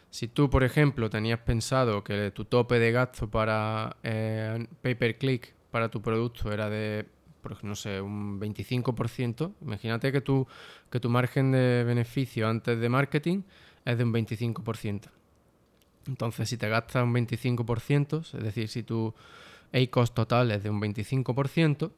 si 0.10 0.28
tú, 0.28 0.50
por 0.50 0.64
ejemplo, 0.64 1.10
tenías 1.10 1.40
pensado 1.40 2.04
que 2.04 2.32
tu 2.32 2.46
tope 2.46 2.80
de 2.80 2.92
gasto 2.92 3.30
para 3.30 3.98
eh, 4.04 4.68
pay 4.82 4.96
per 4.96 5.18
click 5.18 5.54
para 5.72 5.90
tu 5.90 6.02
producto 6.02 6.52
era 6.54 6.70
de, 6.70 7.06
no 7.64 7.76
sé, 7.76 8.00
un 8.00 8.40
25%, 8.40 9.54
imagínate 9.62 10.12
que 10.12 10.22
tu, 10.22 10.48
que 10.90 11.00
tu 11.00 11.10
margen 11.10 11.52
de 11.52 11.84
beneficio 11.84 12.48
antes 12.48 12.80
de 12.80 12.88
marketing 12.88 13.42
es 13.84 13.98
de 13.98 14.04
un 14.04 14.14
25%. 14.14 15.10
Entonces, 16.08 16.48
si 16.48 16.58
te 16.58 16.70
gastas 16.70 17.04
un 17.04 17.14
25%, 17.14 18.38
es 18.38 18.44
decir, 18.44 18.70
si 18.70 18.84
tu 18.84 19.14
A-cost 19.74 20.14
total 20.14 20.52
es 20.52 20.64
de 20.64 20.70
un 20.70 20.80
25%, 20.80 21.92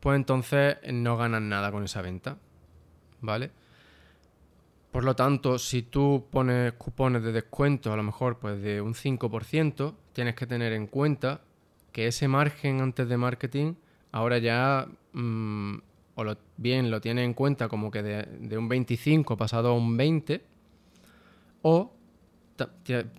pues 0.00 0.16
entonces 0.16 0.76
no 0.92 1.16
ganas 1.16 1.42
nada 1.42 1.72
con 1.72 1.84
esa 1.84 2.02
venta. 2.02 2.38
¿Vale? 3.20 3.50
Por 4.98 5.04
lo 5.04 5.14
tanto, 5.14 5.60
si 5.60 5.82
tú 5.82 6.26
pones 6.28 6.72
cupones 6.72 7.22
de 7.22 7.30
descuento, 7.30 7.92
a 7.92 7.96
lo 7.96 8.02
mejor 8.02 8.40
pues 8.40 8.60
de 8.60 8.80
un 8.80 8.94
5%, 8.94 9.94
tienes 10.12 10.34
que 10.34 10.44
tener 10.44 10.72
en 10.72 10.88
cuenta 10.88 11.42
que 11.92 12.08
ese 12.08 12.26
margen 12.26 12.80
antes 12.80 13.08
de 13.08 13.16
marketing 13.16 13.74
ahora 14.10 14.38
ya 14.38 14.88
mm, 15.12 15.76
o 16.16 16.24
bien 16.56 16.90
lo 16.90 17.00
tiene 17.00 17.22
en 17.22 17.32
cuenta 17.34 17.68
como 17.68 17.92
que 17.92 18.02
de, 18.02 18.58
un 18.58 18.68
25 18.68 19.36
pasado 19.36 19.68
a 19.68 19.72
un 19.72 19.96
20 19.96 20.42
o 21.62 21.92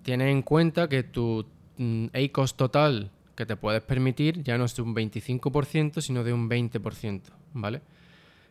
tienes 0.04 0.28
en 0.28 0.42
cuenta 0.42 0.90
que 0.90 1.04
tu 1.04 1.46
mm, 1.78 2.08
A-cost 2.08 2.58
total 2.58 3.10
que 3.38 3.46
te 3.46 3.56
puedes 3.56 3.84
permitir 3.84 4.44
ya 4.44 4.58
no 4.58 4.66
es 4.66 4.76
de 4.76 4.82
un 4.82 4.94
25% 4.94 6.02
sino 6.02 6.26
de 6.26 6.34
un 6.34 6.50
20%, 6.50 7.22
¿vale? 7.54 7.82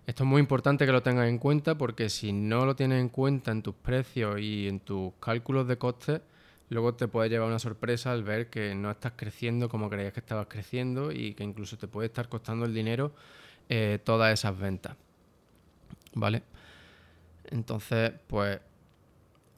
Esto 0.08 0.22
es 0.22 0.26
muy 0.30 0.40
importante 0.40 0.86
que 0.86 0.92
lo 0.92 1.02
tengas 1.02 1.28
en 1.28 1.36
cuenta 1.36 1.76
porque 1.76 2.08
si 2.08 2.32
no 2.32 2.64
lo 2.64 2.74
tienes 2.74 2.98
en 2.98 3.10
cuenta 3.10 3.52
en 3.52 3.60
tus 3.60 3.74
precios 3.74 4.40
y 4.40 4.66
en 4.66 4.80
tus 4.80 5.12
cálculos 5.20 5.68
de 5.68 5.76
costes, 5.76 6.22
luego 6.70 6.94
te 6.94 7.08
puede 7.08 7.28
llevar 7.28 7.46
una 7.46 7.58
sorpresa 7.58 8.12
al 8.12 8.22
ver 8.22 8.48
que 8.48 8.74
no 8.74 8.90
estás 8.90 9.12
creciendo 9.16 9.68
como 9.68 9.90
creías 9.90 10.14
que 10.14 10.20
estabas 10.20 10.46
creciendo 10.48 11.12
y 11.12 11.34
que 11.34 11.44
incluso 11.44 11.76
te 11.76 11.88
puede 11.88 12.06
estar 12.06 12.30
costando 12.30 12.64
el 12.64 12.72
dinero 12.72 13.12
eh, 13.68 13.98
todas 14.02 14.32
esas 14.32 14.58
ventas. 14.58 14.96
¿Vale? 16.14 16.42
Entonces, 17.50 18.12
pues 18.28 18.60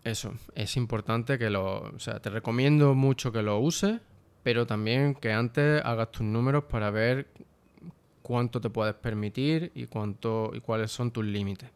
eso, 0.03 0.35
es 0.57 0.77
importante 0.77 1.39
que 1.39 1.49
lo... 1.49 1.83
O 1.83 1.99
sea, 2.01 2.19
te 2.19 2.29
recomiendo 2.29 2.97
mucho 2.97 3.31
que 3.31 3.43
lo 3.43 3.61
uses, 3.61 4.01
pero 4.43 4.67
también 4.67 5.15
que 5.15 5.33
antes 5.33 5.81
hagas 5.85 6.11
tus 6.11 6.27
números 6.27 6.65
para 6.65 6.91
ver 6.91 7.29
cuánto 8.23 8.61
te 8.61 8.71
puedes 8.71 8.95
permitir 8.95 9.73
y 9.75 9.87
cuánto 9.87 10.51
y 10.55 10.61
cuáles 10.61 10.91
son 10.91 11.11
tus 11.11 11.25
límites. 11.25 11.71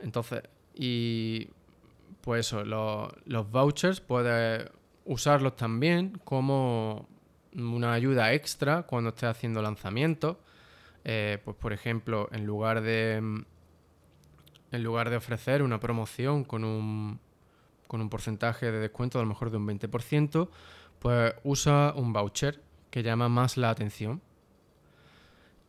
Entonces, 0.00 0.42
y 0.74 1.48
pues 2.20 2.46
eso, 2.46 2.64
los 2.64 3.50
vouchers 3.50 4.00
puedes 4.00 4.68
usarlos 5.04 5.56
también 5.56 6.20
como 6.24 7.06
una 7.54 7.92
ayuda 7.92 8.32
extra 8.32 8.82
cuando 8.82 9.10
estés 9.10 9.30
haciendo 9.30 9.62
lanzamientos. 9.62 10.36
Eh, 11.04 11.38
pues 11.44 11.56
por 11.56 11.72
ejemplo, 11.72 12.28
en 12.32 12.46
lugar 12.46 12.80
de 12.80 13.44
en 14.74 14.82
lugar 14.82 15.08
de 15.08 15.16
ofrecer 15.16 15.62
una 15.62 15.78
promoción 15.78 16.44
con 16.44 16.64
un, 16.64 17.20
con 17.86 18.00
un 18.00 18.10
porcentaje 18.10 18.72
de 18.72 18.80
descuento 18.80 19.18
a 19.18 19.22
lo 19.22 19.28
mejor 19.28 19.50
de 19.50 19.56
un 19.56 19.68
20%, 19.68 20.48
pues 20.98 21.34
usa 21.44 21.92
un 21.94 22.12
voucher 22.12 22.60
que 22.90 23.02
llama 23.02 23.28
más 23.28 23.56
la 23.56 23.70
atención. 23.70 24.20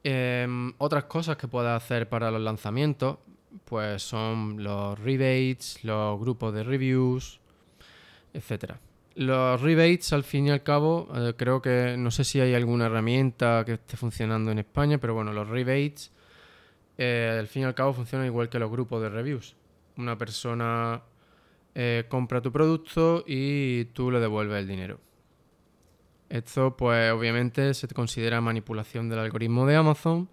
Em, 0.08 0.72
otras 0.78 1.06
cosas 1.06 1.36
que 1.36 1.48
puedes 1.48 1.72
hacer 1.72 2.08
para 2.08 2.30
los 2.30 2.40
lanzamientos, 2.40 3.18
pues 3.64 4.04
son 4.04 4.64
los 4.64 5.00
rebates, 5.00 5.84
los 5.84 6.20
grupos 6.20 6.54
de 6.54 6.64
reviews, 6.64 7.40
etcétera. 8.32 8.80
Los 9.16 9.60
rebates, 9.62 10.14
al 10.14 10.24
fin 10.24 10.46
y 10.46 10.52
al 10.52 10.62
cabo, 10.62 11.08
eh, 11.16 11.34
creo 11.36 11.60
que 11.60 11.96
no 11.98 12.12
sé 12.12 12.24
si 12.24 12.40
hay 12.40 12.54
alguna 12.54 12.86
herramienta 12.86 13.64
que 13.66 13.74
esté 13.74 13.98
funcionando 13.98 14.52
en 14.52 14.60
España, 14.60 15.00
pero 15.00 15.16
bueno, 15.16 15.34
los 15.34 15.50
rebates, 15.50 16.12
eh, 17.00 17.38
al 17.40 17.48
fin 17.48 17.64
y 17.64 17.66
al 17.66 17.74
cabo, 17.74 17.92
funcionan 17.94 18.28
igual 18.28 18.48
que 18.48 18.60
los 18.60 18.70
grupos 18.70 19.02
de 19.02 19.10
reviews. 19.10 19.56
Una 19.98 20.16
persona 20.20 21.02
eh, 21.74 22.06
compra 22.10 22.42
tu 22.44 22.52
producto 22.52 23.24
y 23.26 23.86
tú 23.86 24.12
le 24.12 24.20
devuelves 24.20 24.60
el 24.60 24.68
dinero. 24.68 25.00
Esto 26.29 26.75
pues 26.75 27.12
obviamente 27.12 27.74
se 27.74 27.88
considera 27.88 28.41
manipulación 28.41 29.10
del 29.10 29.20
algoritmo 29.20 29.65
de 29.65 29.75
Amazon 29.75 30.29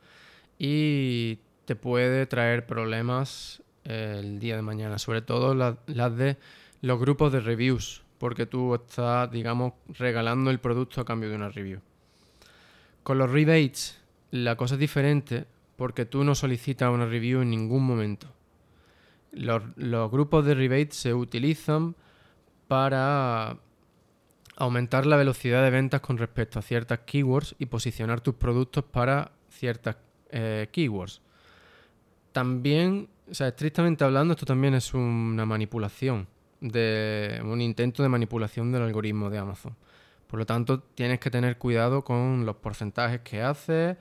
y 0.58 1.38
te 1.64 1.76
puede 1.76 2.26
traer 2.26 2.66
problemas 2.66 3.62
el 3.84 4.38
día 4.38 4.56
de 4.56 4.62
mañana, 4.62 4.98
sobre 4.98 5.22
todo 5.22 5.54
las 5.54 6.16
de 6.16 6.36
los 6.80 6.98
grupos 6.98 7.32
de 7.32 7.40
reviews, 7.40 8.02
porque 8.18 8.46
tú 8.46 8.74
estás, 8.74 9.30
digamos, 9.30 9.74
regalando 9.98 10.50
el 10.50 10.60
producto 10.60 11.00
a 11.00 11.04
cambio 11.04 11.28
de 11.28 11.36
una 11.36 11.48
review. 11.48 11.80
Con 13.02 13.18
los 13.18 13.30
rebates 13.30 14.00
la 14.30 14.56
cosa 14.56 14.74
es 14.74 14.80
diferente 14.80 15.46
porque 15.76 16.06
tú 16.06 16.24
no 16.24 16.34
solicitas 16.34 16.92
una 16.92 17.06
review 17.06 17.42
en 17.42 17.50
ningún 17.50 17.84
momento. 17.84 18.28
Los, 19.32 19.62
los 19.76 20.10
grupos 20.10 20.44
de 20.44 20.54
rebate 20.54 20.92
se 20.92 21.14
utilizan 21.14 21.96
para 22.68 23.58
aumentar 24.56 25.06
la 25.06 25.16
velocidad 25.16 25.62
de 25.62 25.70
ventas 25.70 26.00
con 26.00 26.18
respecto 26.18 26.58
a 26.58 26.62
ciertas 26.62 27.00
keywords 27.00 27.54
y 27.58 27.66
posicionar 27.66 28.20
tus 28.20 28.34
productos 28.34 28.84
para 28.84 29.32
ciertas 29.50 29.96
eh, 30.30 30.68
keywords. 30.72 31.20
También, 32.32 33.08
o 33.30 33.34
sea, 33.34 33.48
estrictamente 33.48 34.04
hablando, 34.04 34.32
esto 34.32 34.46
también 34.46 34.74
es 34.74 34.94
una 34.94 35.44
manipulación, 35.44 36.26
de 36.60 37.40
un 37.44 37.60
intento 37.60 38.02
de 38.02 38.08
manipulación 38.08 38.72
del 38.72 38.82
algoritmo 38.82 39.30
de 39.30 39.38
Amazon. 39.38 39.76
Por 40.26 40.38
lo 40.38 40.46
tanto, 40.46 40.80
tienes 40.80 41.20
que 41.20 41.30
tener 41.30 41.58
cuidado 41.58 42.04
con 42.04 42.46
los 42.46 42.56
porcentajes 42.56 43.20
que 43.20 43.42
haces 43.42 43.98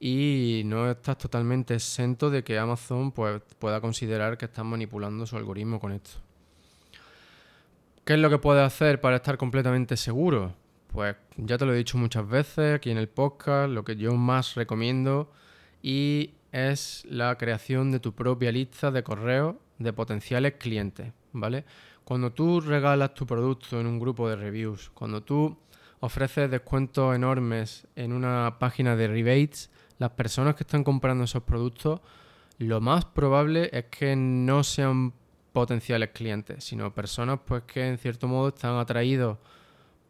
y 0.00 0.62
no 0.64 0.90
estás 0.90 1.18
totalmente 1.18 1.74
exento 1.74 2.30
de 2.30 2.42
que 2.42 2.58
Amazon 2.58 3.12
pues, 3.12 3.42
pueda 3.58 3.80
considerar 3.80 4.38
que 4.38 4.46
estás 4.46 4.64
manipulando 4.64 5.26
su 5.26 5.36
algoritmo 5.36 5.78
con 5.78 5.92
esto. 5.92 6.23
¿Qué 8.04 8.12
es 8.12 8.18
lo 8.18 8.28
que 8.28 8.36
puedes 8.36 8.62
hacer 8.62 9.00
para 9.00 9.16
estar 9.16 9.38
completamente 9.38 9.96
seguro? 9.96 10.52
Pues 10.88 11.16
ya 11.38 11.56
te 11.56 11.64
lo 11.64 11.72
he 11.72 11.78
dicho 11.78 11.96
muchas 11.96 12.28
veces 12.28 12.74
aquí 12.74 12.90
en 12.90 12.98
el 12.98 13.08
podcast, 13.08 13.70
lo 13.70 13.82
que 13.82 13.96
yo 13.96 14.12
más 14.12 14.56
recomiendo 14.56 15.32
y 15.82 16.34
es 16.52 17.06
la 17.08 17.38
creación 17.38 17.90
de 17.90 18.00
tu 18.00 18.14
propia 18.14 18.52
lista 18.52 18.90
de 18.90 19.02
correos 19.02 19.54
de 19.78 19.94
potenciales 19.94 20.56
clientes, 20.58 21.14
¿vale? 21.32 21.64
Cuando 22.04 22.30
tú 22.30 22.60
regalas 22.60 23.14
tu 23.14 23.26
producto 23.26 23.80
en 23.80 23.86
un 23.86 23.98
grupo 23.98 24.28
de 24.28 24.36
reviews, 24.36 24.90
cuando 24.90 25.22
tú 25.22 25.56
ofreces 26.00 26.50
descuentos 26.50 27.16
enormes 27.16 27.86
en 27.96 28.12
una 28.12 28.58
página 28.58 28.96
de 28.96 29.08
rebates, 29.08 29.70
las 29.96 30.10
personas 30.10 30.56
que 30.56 30.64
están 30.64 30.84
comprando 30.84 31.24
esos 31.24 31.44
productos, 31.44 32.02
lo 32.58 32.82
más 32.82 33.06
probable 33.06 33.70
es 33.72 33.86
que 33.86 34.14
no 34.14 34.62
sean 34.62 35.14
potenciales 35.54 36.10
clientes, 36.10 36.64
sino 36.64 36.92
personas 36.92 37.38
pues 37.46 37.62
que 37.62 37.86
en 37.86 37.96
cierto 37.96 38.26
modo 38.26 38.48
están 38.48 38.76
atraídos 38.76 39.38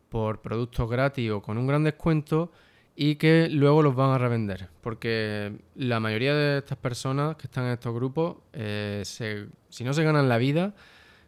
por 0.08 0.40
productos 0.40 0.90
gratis 0.90 1.30
o 1.30 1.42
con 1.42 1.58
un 1.58 1.66
gran 1.66 1.84
descuento 1.84 2.50
y 2.96 3.16
que 3.16 3.48
luego 3.50 3.82
los 3.82 3.94
van 3.94 4.10
a 4.10 4.18
revender. 4.18 4.70
Porque 4.80 5.52
la 5.74 6.00
mayoría 6.00 6.34
de 6.34 6.58
estas 6.58 6.78
personas 6.78 7.36
que 7.36 7.46
están 7.46 7.66
en 7.66 7.72
estos 7.72 7.94
grupos, 7.94 8.38
eh, 8.54 9.02
si 9.04 9.84
no 9.84 9.92
se 9.92 10.02
ganan 10.02 10.30
la 10.30 10.38
vida, 10.38 10.74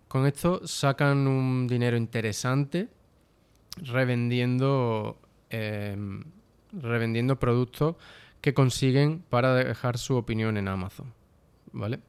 con 0.09 0.27
esto 0.27 0.67
sacan 0.67 1.27
un 1.27 1.67
dinero 1.67 1.99
interesante 1.99 2.89
revendiendo, 3.77 5.19
em, 5.51 6.25
revendiendo 6.73 7.39
productos 7.39 7.97
que 8.41 8.55
consiguen 8.55 9.23
para 9.29 9.55
dejar 9.55 9.99
su 9.99 10.17
opinión 10.17 10.57
en 10.57 10.69
Amazon. 10.69 11.13
¿Vale? 11.73 12.01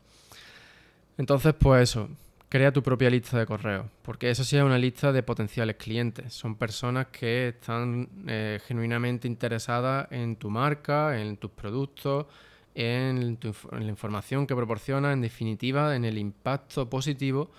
Entonces, 1.17 1.53
pues 1.57 1.89
eso, 1.89 2.09
crea 2.49 2.71
tu 2.71 2.81
propia 2.81 3.09
lista 3.09 3.37
de 3.39 3.45
correos, 3.45 3.87
porque 4.03 4.29
eso 4.29 4.43
sí 4.43 4.55
es 4.55 4.63
una 4.63 4.77
lista 4.77 5.11
de 5.11 5.23
potenciales 5.23 5.75
clientes. 5.75 6.33
Son 6.33 6.55
personas 6.55 7.07
que 7.07 7.49
están 7.49 8.09
eh, 8.27 8.59
genuinamente 8.65 9.27
interesadas 9.27 10.07
en 10.11 10.35
tu 10.35 10.49
marca, 10.49 11.19
en 11.19 11.37
tus 11.37 11.51
productos, 11.51 12.27
en, 12.75 13.39
la 13.71 13.85
información 13.85 14.45
que 14.45 14.55
proporciona, 14.55 15.11
en 15.11 15.21
definitiva, 15.21 15.95
en 15.95 16.05
el 16.05 16.17
impacto 16.17 16.89
positivo 16.89 17.49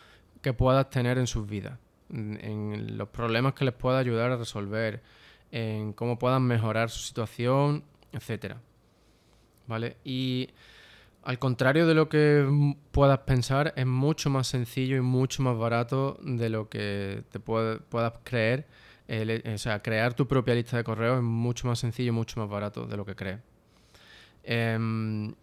que 0.40 0.52
puedas 0.52 0.88
tener 0.90 1.18
en 1.18 1.26
sus 1.26 1.48
vidas, 1.48 1.78
en, 2.10 2.38
en 2.42 2.96
los 2.96 3.08
problemas 3.08 3.54
que 3.54 3.64
les 3.64 3.74
pueda 3.74 3.98
ayudar 3.98 4.30
a 4.30 4.36
resolver, 4.36 5.02
en 5.50 5.92
cómo 5.92 6.18
puedan 6.18 6.42
mejorar 6.42 6.90
su 6.90 7.00
situación, 7.00 7.82
etcétera. 8.12 8.60
¿Vale? 9.66 9.96
Y 10.04 10.48
al 11.28 11.38
contrario 11.38 11.86
de 11.86 11.92
lo 11.92 12.08
que 12.08 12.74
puedas 12.90 13.18
pensar, 13.18 13.74
es 13.76 13.84
mucho 13.84 14.30
más 14.30 14.46
sencillo 14.46 14.96
y 14.96 15.02
mucho 15.02 15.42
más 15.42 15.58
barato 15.58 16.18
de 16.22 16.48
lo 16.48 16.70
que 16.70 17.22
te 17.30 17.38
puedas 17.38 18.14
creer. 18.24 18.66
o 19.06 19.58
sea, 19.58 19.82
crear 19.82 20.14
tu 20.14 20.26
propia 20.26 20.54
lista 20.54 20.78
de 20.78 20.84
correos 20.84 21.18
es 21.18 21.22
mucho 21.22 21.66
más 21.66 21.80
sencillo 21.80 22.08
y 22.08 22.12
mucho 22.12 22.40
más 22.40 22.48
barato 22.48 22.86
de 22.86 22.96
lo 22.96 23.04
que 23.04 23.14
crees. 23.14 23.40
Em, 24.42 25.34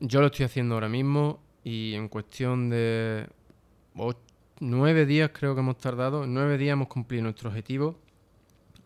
yo 0.00 0.22
lo 0.22 0.28
estoy 0.28 0.46
haciendo 0.46 0.76
ahora 0.76 0.88
mismo 0.88 1.40
y 1.62 1.92
en 1.92 2.08
cuestión 2.08 2.70
de 2.70 3.26
nueve 4.60 5.04
días 5.04 5.30
creo 5.34 5.54
que 5.54 5.60
hemos 5.60 5.76
tardado. 5.76 6.26
Nueve 6.26 6.56
días 6.56 6.72
hemos 6.72 6.88
cumplido 6.88 7.24
nuestro 7.24 7.50
objetivo 7.50 7.98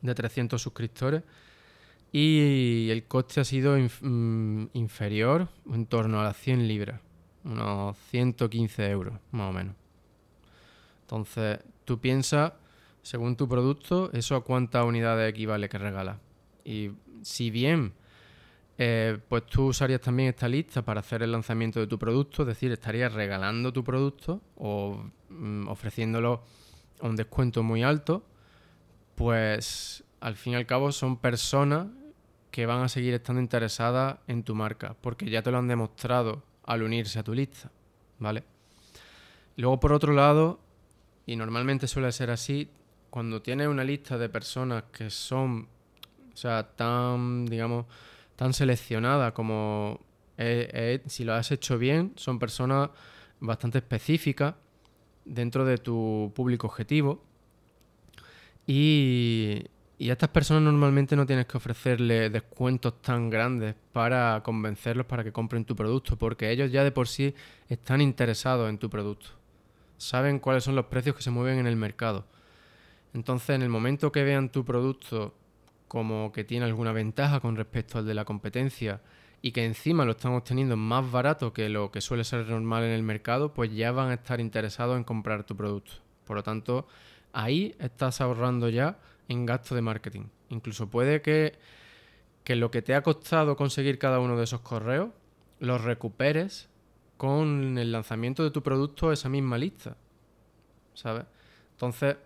de 0.01 0.13
300 0.13 0.61
suscriptores. 0.61 1.23
Y 2.13 2.91
el 2.91 3.05
coste 3.05 3.41
ha 3.41 3.45
sido 3.45 3.77
mm, 3.79 4.67
inferior, 4.75 5.49
en 5.73 5.87
torno 5.87 6.21
a 6.21 6.25
las 6.25 6.37
100 6.37 6.69
libras, 6.69 7.01
unos 7.43 7.97
115 8.11 8.91
euros 8.91 9.15
más 9.31 9.49
o 9.49 9.53
menos. 9.53 9.75
Entonces, 11.01 11.61
tú 11.87 11.99
piensas, 12.01 12.53
según 13.01 13.37
tu 13.37 13.49
producto, 13.49 14.11
eso 14.13 14.37
a 14.37 14.45
cuántas 14.45 14.85
unidades 14.85 15.31
equivale 15.31 15.71
que 15.71 15.79
regalas. 15.79 16.19
Y 16.67 16.91
si 17.23 17.51
bien, 17.51 17.95
eh, 18.77 19.19
pues 19.29 19.47
tú 19.47 19.69
usarías 19.69 20.03
también 20.03 20.29
esta 20.29 20.49
lista 20.49 20.83
para 20.83 21.01
hacer 21.01 21.23
el 21.23 21.33
lanzamiento 21.33 21.81
de 21.81 21.87
tu 21.87 21.99
producto, 21.99 22.43
es 22.43 22.49
decir, 22.49 22.71
estarías 22.73 23.15
regalando 23.15 23.73
tu 23.73 23.83
producto 23.83 24.43
o 24.57 25.03
mm, 25.31 25.67
ofreciéndolo 25.69 26.43
a 27.01 27.07
un 27.07 27.17
descuento 27.17 27.63
muy 27.63 27.83
alto, 27.83 28.23
pues 29.15 30.05
al 30.21 30.37
fin 30.37 30.53
y 30.53 30.57
al 30.57 30.67
cabo 30.67 30.93
son 30.93 31.17
personas 31.17 31.87
que 32.53 32.67
van 32.67 32.83
a 32.83 32.89
seguir 32.89 33.15
estando 33.15 33.41
interesadas 33.41 34.19
en 34.29 34.45
tu 34.45 34.55
marca, 34.55 34.95
porque 35.01 35.29
ya 35.29 35.43
te 35.43 35.51
lo 35.51 35.59
han 35.59 35.67
demostrado 35.67 36.45
al 36.65 36.83
unirse 36.83 37.19
a 37.19 37.25
tu 37.25 37.35
lista, 37.35 37.73
¿vale? 38.21 38.45
Luego, 39.57 39.81
por 39.81 39.93
otro 39.93 40.13
lado, 40.13 40.61
y 41.27 41.35
normalmente 41.35 41.89
suele 41.89 42.13
ser 42.13 42.31
así, 42.31 42.69
cuando 43.11 43.43
tienes 43.43 43.69
una 43.69 43.85
lista 43.85 44.19
de 44.19 44.29
personas 44.29 44.85
que 44.93 45.11
son, 45.11 45.67
o 46.33 46.37
sea, 46.37 46.69
tan, 46.77 47.47
digamos, 47.47 47.87
tan 48.37 48.53
seleccionadas 48.53 49.33
como 49.33 50.01
si 51.07 51.25
lo 51.25 51.35
has 51.35 51.51
hecho 51.53 51.79
bien, 51.79 52.13
son 52.17 52.39
personas 52.39 52.91
bastante 53.41 53.79
específicas 53.79 54.55
dentro 55.25 55.65
de 55.65 55.79
tu 55.79 56.33
público 56.35 56.67
objetivo. 56.67 57.23
Y, 58.67 59.65
y 60.03 60.11
a 60.11 60.15
estas 60.15 60.31
personas 60.31 60.65
normalmente 60.65 61.15
no 61.15 61.25
tienes 61.25 61.47
que 61.47 61.57
ofrecerle 61.57 62.29
descuentos 62.29 63.01
tan 63.03 63.31
grandes 63.31 63.77
para 63.93 64.43
convencerlos 64.43 65.07
para 65.07 65.23
que 65.23 65.31
compren 65.31 65.65
tu 65.65 65.77
producto, 65.77 66.17
porque 66.17 66.51
ellos 66.51 66.73
ya 66.73 66.83
de 66.83 66.91
por 66.91 67.07
sí 67.07 67.37
están 67.69 68.01
interesados 68.01 68.69
en 68.69 68.79
tu 68.79 68.91
producto. 68.91 69.29
Saben 69.99 70.41
cuáles 70.41 70.65
son 70.65 70.75
los 70.75 70.87
precios 70.87 71.15
que 71.15 71.23
se 71.23 71.31
mueven 71.31 71.61
en 71.61 71.69
el 71.69 71.77
mercado. 71.77 72.27
Entonces, 73.15 73.51
en 73.51 73.63
el 73.63 73.69
momento 73.69 74.11
que 74.11 74.25
vean 74.25 74.51
tu 74.51 74.65
producto 74.65 75.37
como 75.87 76.33
que 76.33 76.43
tiene 76.43 76.67
alguna 76.67 76.91
ventaja 76.91 77.39
con 77.39 77.55
respecto 77.55 77.99
al 77.99 78.05
de 78.05 78.15
la 78.15 78.25
competencia 78.25 79.03
y 79.41 79.53
que 79.53 79.65
encima 79.65 80.05
lo 80.05 80.11
están 80.13 80.33
obteniendo 80.33 80.77
más 80.77 81.09
barato 81.13 81.53
que 81.53 81.69
lo 81.69 81.93
que 81.93 82.01
suele 82.01 82.25
ser 82.25 82.49
normal 82.49 82.83
en 82.83 82.91
el 82.91 83.05
mercado, 83.05 83.55
pues 83.55 83.73
ya 83.73 83.93
van 83.93 84.11
a 84.11 84.15
estar 84.15 84.41
interesados 84.41 84.97
en 84.97 85.05
comprar 85.05 85.45
tu 85.45 85.57
producto. 85.57 85.93
Por 86.25 86.35
lo 86.35 86.43
tanto, 86.43 86.89
ahí 87.33 87.77
estás 87.79 88.21
ahorrando 88.21 88.69
ya 88.69 88.99
en 89.33 89.47
gasto 89.47 89.75
de 89.75 89.83
marketing. 89.83 90.27
Incluso 90.51 90.89
puede 90.89 91.23
que, 91.23 91.55
que 92.45 92.57
lo 92.57 92.71
que 92.71 92.83
te 92.83 92.95
ha 92.95 93.03
costado 93.03 93.57
conseguir 93.57 93.99
cada 93.99 94.21
uno 94.21 94.37
de 94.37 94.45
esos 94.45 94.61
correos, 94.61 95.11
los 95.59 95.83
recuperes 95.83 96.69
con 97.17 97.79
el 97.79 97.93
lanzamiento 97.93 98.45
de 98.45 98.51
tu 98.51 98.63
producto 98.63 99.11
a 99.11 99.15
esa 99.15 99.29
misma 99.29 99.59
lista. 99.59 99.97
¿Sabes? 100.95 101.25
Entonces, 101.73 102.17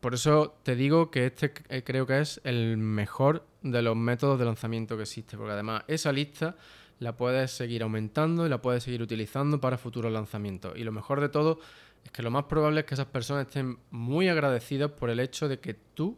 por 0.00 0.14
eso 0.14 0.56
te 0.62 0.76
digo 0.76 1.10
que 1.10 1.26
este 1.26 1.52
eh, 1.68 1.82
creo 1.82 2.06
que 2.06 2.20
es 2.20 2.40
el 2.44 2.76
mejor 2.76 3.46
de 3.62 3.80
los 3.80 3.96
métodos 3.96 4.38
de 4.38 4.44
lanzamiento 4.44 4.96
que 4.96 5.02
existe, 5.04 5.36
porque 5.36 5.52
además 5.52 5.82
esa 5.88 6.12
lista 6.12 6.56
la 6.98 7.16
puedes 7.16 7.50
seguir 7.50 7.82
aumentando 7.82 8.46
y 8.46 8.48
la 8.48 8.60
puedes 8.60 8.84
seguir 8.84 9.02
utilizando 9.02 9.60
para 9.60 9.78
futuros 9.78 10.12
lanzamientos. 10.12 10.76
Y 10.76 10.84
lo 10.84 10.92
mejor 10.92 11.20
de 11.20 11.28
todo 11.28 11.58
es 12.04 12.10
que 12.10 12.22
lo 12.22 12.30
más 12.30 12.44
probable 12.44 12.80
es 12.80 12.86
que 12.86 12.94
esas 12.94 13.06
personas 13.06 13.46
estén 13.46 13.78
muy 13.90 14.28
agradecidas 14.28 14.90
por 14.90 15.10
el 15.10 15.20
hecho 15.20 15.48
de 15.48 15.58
que 15.58 15.74
tú 15.74 16.16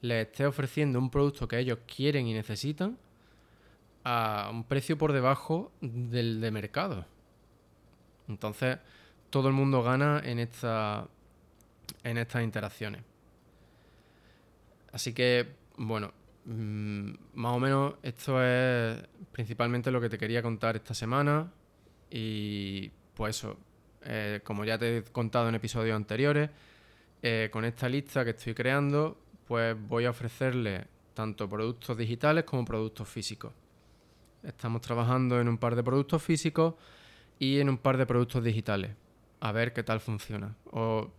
les 0.00 0.26
estés 0.26 0.46
ofreciendo 0.46 0.98
un 0.98 1.10
producto 1.10 1.48
que 1.48 1.58
ellos 1.58 1.78
quieren 1.86 2.26
y 2.26 2.34
necesitan 2.34 2.98
a 4.04 4.48
un 4.50 4.64
precio 4.64 4.96
por 4.98 5.12
debajo 5.12 5.72
del 5.80 6.40
de 6.40 6.50
mercado. 6.50 7.06
Entonces, 8.28 8.78
todo 9.30 9.48
el 9.48 9.54
mundo 9.54 9.82
gana 9.82 10.20
en, 10.24 10.38
esta, 10.38 11.06
en 12.04 12.18
estas 12.18 12.42
interacciones. 12.42 13.02
Así 14.92 15.12
que, 15.12 15.48
bueno, 15.76 16.12
mm, 16.44 17.10
más 17.34 17.52
o 17.54 17.58
menos 17.58 17.94
esto 18.02 18.42
es 18.42 19.02
principalmente 19.32 19.90
lo 19.90 20.00
que 20.00 20.08
te 20.08 20.18
quería 20.18 20.42
contar 20.42 20.76
esta 20.76 20.94
semana. 20.94 21.52
Y 22.10 22.90
pues 23.14 23.36
eso, 23.36 23.56
eh, 24.04 24.40
como 24.44 24.64
ya 24.64 24.78
te 24.78 24.98
he 24.98 25.02
contado 25.04 25.48
en 25.48 25.54
episodios 25.54 25.96
anteriores, 25.96 26.50
eh, 27.22 27.48
con 27.52 27.64
esta 27.64 27.88
lista 27.88 28.24
que 28.24 28.30
estoy 28.30 28.54
creando, 28.54 29.18
pues 29.46 29.76
voy 29.88 30.04
a 30.04 30.10
ofrecerle 30.10 30.86
tanto 31.14 31.48
productos 31.48 31.96
digitales 31.96 32.44
como 32.44 32.64
productos 32.64 33.08
físicos. 33.08 33.52
Estamos 34.42 34.80
trabajando 34.80 35.40
en 35.40 35.48
un 35.48 35.58
par 35.58 35.74
de 35.74 35.82
productos 35.82 36.22
físicos 36.22 36.74
y 37.38 37.58
en 37.58 37.68
un 37.68 37.78
par 37.78 37.96
de 37.96 38.06
productos 38.06 38.44
digitales. 38.44 38.92
A 39.40 39.52
ver 39.52 39.72
qué 39.72 39.82
tal 39.82 40.00
funciona. 40.00 40.54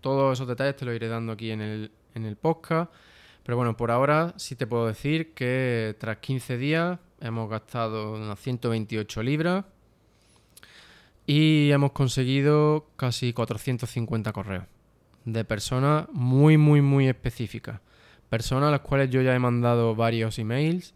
Todos 0.02 0.38
esos 0.38 0.48
detalles 0.48 0.76
te 0.76 0.86
los 0.86 0.96
iré 0.96 1.08
dando 1.08 1.34
aquí 1.34 1.52
en 1.52 1.62
el, 1.62 1.92
en 2.16 2.26
el 2.26 2.38
podcast. 2.38 2.92
Pero 3.44 3.58
bueno, 3.58 3.76
por 3.76 3.92
ahora 3.92 4.34
sí 4.38 4.56
te 4.56 4.68
puedo 4.68 4.88
decir 4.88 5.34
que 5.34 5.96
tras 6.00 6.18
15 6.18 6.58
días 6.58 7.00
hemos 7.20 7.50
gastado 7.50 8.14
unas 8.14 8.40
128 8.40 9.24
libras 9.24 9.66
y 11.30 11.72
hemos 11.72 11.92
conseguido 11.92 12.88
casi 12.96 13.34
450 13.34 14.34
correos 14.34 14.64
de 15.26 15.46
personas 15.46 16.08
muy, 16.12 16.58
muy, 16.58 16.82
muy 16.82 17.08
específicas. 17.08 17.82
Personas 18.32 18.70
a 18.70 18.72
las 18.72 18.80
cuales 18.80 19.12
yo 19.12 19.22
ya 19.22 19.36
he 19.36 19.38
mandado 19.38 19.94
varios 19.94 20.40
emails 20.40 20.96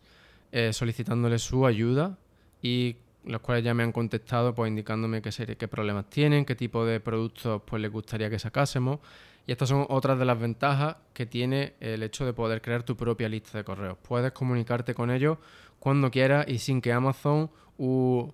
eh, 0.51 0.73
solicitándoles 0.73 1.43
su 1.43 1.67
ayuda 1.67 2.17
y 2.63 2.95
los 3.25 3.41
cuales 3.41 3.63
ya 3.63 3.75
me 3.75 3.83
han 3.83 3.91
contestado 3.91 4.55
pues 4.55 4.69
indicándome 4.69 5.21
qué, 5.21 5.31
serie, 5.31 5.55
qué 5.55 5.67
problemas 5.67 6.09
tienen, 6.09 6.45
qué 6.45 6.55
tipo 6.55 6.83
de 6.83 6.99
productos 6.99 7.61
pues 7.63 7.79
les 7.79 7.91
gustaría 7.91 8.31
que 8.31 8.39
sacásemos. 8.39 9.01
Y 9.45 9.51
estas 9.51 9.69
son 9.69 9.85
otras 9.87 10.17
de 10.17 10.25
las 10.25 10.39
ventajas 10.39 10.95
que 11.13 11.27
tiene 11.27 11.75
el 11.79 12.01
hecho 12.01 12.25
de 12.25 12.33
poder 12.33 12.63
crear 12.63 12.81
tu 12.81 12.97
propia 12.97 13.29
lista 13.29 13.59
de 13.59 13.63
correos. 13.63 13.99
Puedes 14.01 14.31
comunicarte 14.31 14.95
con 14.95 15.11
ellos 15.11 15.37
cuando 15.77 16.09
quieras 16.09 16.47
y 16.47 16.57
sin 16.57 16.81
que 16.81 16.91
Amazon 16.91 17.51
u 17.77 18.31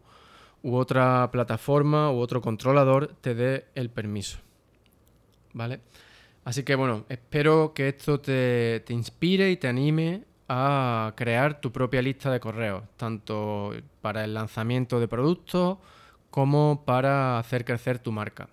u 0.63 0.75
otra 0.75 1.29
plataforma 1.31 2.11
u 2.11 2.19
otro 2.19 2.41
controlador 2.41 3.15
te 3.21 3.35
dé 3.35 3.65
el 3.75 3.89
permiso. 3.89 4.39
¿Vale? 5.53 5.81
Así 6.43 6.63
que 6.63 6.75
bueno, 6.75 7.05
espero 7.09 7.73
que 7.73 7.89
esto 7.89 8.19
te, 8.19 8.83
inspire 8.89 9.51
y 9.51 9.57
te 9.57 9.67
anime 9.67 10.23
a 10.47 11.13
crear 11.15 11.61
tu 11.61 11.71
propia 11.71 12.01
lista 12.01 12.31
de 12.31 12.39
correos, 12.39 12.83
tanto 12.97 13.71
para 14.01 14.23
el 14.23 14.33
lanzamiento 14.33 14.99
de 14.99 15.07
productos 15.07 15.77
como 16.31 16.83
para 16.85 17.37
hacer 17.37 17.65
crecer 17.65 17.99
tu 17.99 18.11
marca. 18.11 18.49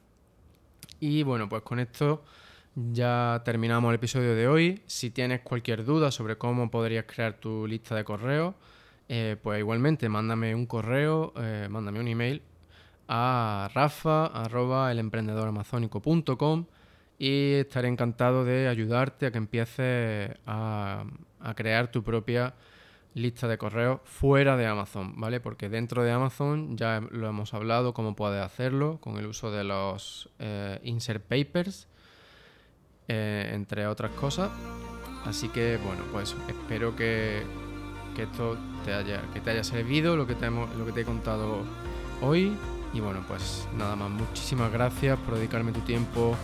Y 1.00 1.22
bueno, 1.22 1.48
pues 1.48 1.62
con 1.62 1.78
esto 1.78 2.22
ya 2.74 3.40
terminamos 3.44 3.88
el 3.90 3.94
episodio 3.94 4.34
de 4.34 4.48
hoy. 4.48 4.82
Si 4.86 5.10
tienes 5.10 5.40
cualquier 5.40 5.84
duda 5.84 6.10
sobre 6.10 6.36
cómo 6.36 6.70
podrías 6.70 7.06
crear 7.06 7.34
tu 7.34 7.66
lista 7.66 7.94
de 7.94 8.04
correos, 8.04 8.54
eh, 9.08 9.36
pues 9.40 9.60
igualmente 9.60 10.08
mándame 10.08 10.52
un 10.54 10.66
correo, 10.66 11.32
eh, 11.36 11.68
mándame 11.70 12.00
un 12.00 12.08
email 12.08 12.42
a 13.08 13.70
rafa.elemprendedoramazónico.com 13.72 16.66
y 17.18 17.52
estaré 17.54 17.88
encantado 17.88 18.44
de 18.44 18.68
ayudarte 18.68 19.24
a 19.26 19.30
que 19.30 19.38
empieces 19.38 20.32
a, 20.44 21.04
a, 21.40 21.54
crear 21.54 21.90
tu 21.90 22.02
propia 22.02 22.54
lista 23.14 23.48
de 23.48 23.56
correos 23.58 24.00
fuera 24.04 24.56
de 24.56 24.66
Amazon, 24.66 25.20
¿vale? 25.20 25.38
Porque 25.40 25.68
dentro 25.68 26.02
de 26.02 26.10
Amazon 26.10 26.76
ya 26.76 27.00
lo 27.00 27.28
hemos 27.28 27.54
hablado, 27.54 27.94
cómo 27.94 28.16
puedes 28.16 28.44
hacerlo 28.44 28.98
con 29.00 29.18
el 29.18 29.26
uso 29.26 29.52
de 29.52 29.62
los 29.64 30.28
eh, 30.40 30.80
insert 30.82 31.24
papers, 31.24 31.88
entre 33.08 33.86
otras 33.86 34.10
cosas. 34.12 34.50
Así 35.24 35.48
que, 35.48 35.78
bueno, 35.78 36.02
pues 36.12 36.36
espero 36.48 36.96
que 36.96 37.44
que 38.16 38.22
esto 38.22 38.56
te 38.84 38.94
haya, 38.94 39.20
que 39.34 39.40
te 39.40 39.50
haya 39.50 39.62
servido, 39.62 40.16
lo 40.16 40.26
que 40.26 40.34
te, 40.34 40.50
lo 40.50 40.86
que 40.86 40.92
te 40.92 41.02
he 41.02 41.04
contado 41.04 41.58
hoy. 42.22 42.56
Y 42.94 43.00
bueno, 43.00 43.20
pues 43.28 43.68
nada 43.76 43.94
más, 43.94 44.10
muchísimas 44.10 44.72
gracias 44.72 45.18
por 45.18 45.34
dedicarme 45.34 45.72
tu 45.72 45.80
tiempo 45.80 46.34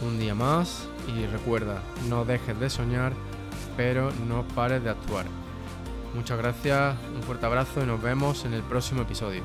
un 0.00 0.18
día 0.20 0.34
más. 0.34 0.88
Y 1.08 1.26
recuerda, 1.26 1.82
no 2.08 2.24
dejes 2.24 2.58
de 2.60 2.70
soñar, 2.70 3.12
pero 3.76 4.10
no 4.28 4.44
pares 4.54 4.82
de 4.84 4.90
actuar. 4.90 5.26
Muchas 6.14 6.38
gracias, 6.38 6.96
un 7.14 7.22
fuerte 7.22 7.44
abrazo 7.44 7.82
y 7.82 7.86
nos 7.86 8.00
vemos 8.00 8.44
en 8.44 8.54
el 8.54 8.62
próximo 8.62 9.02
episodio. 9.02 9.42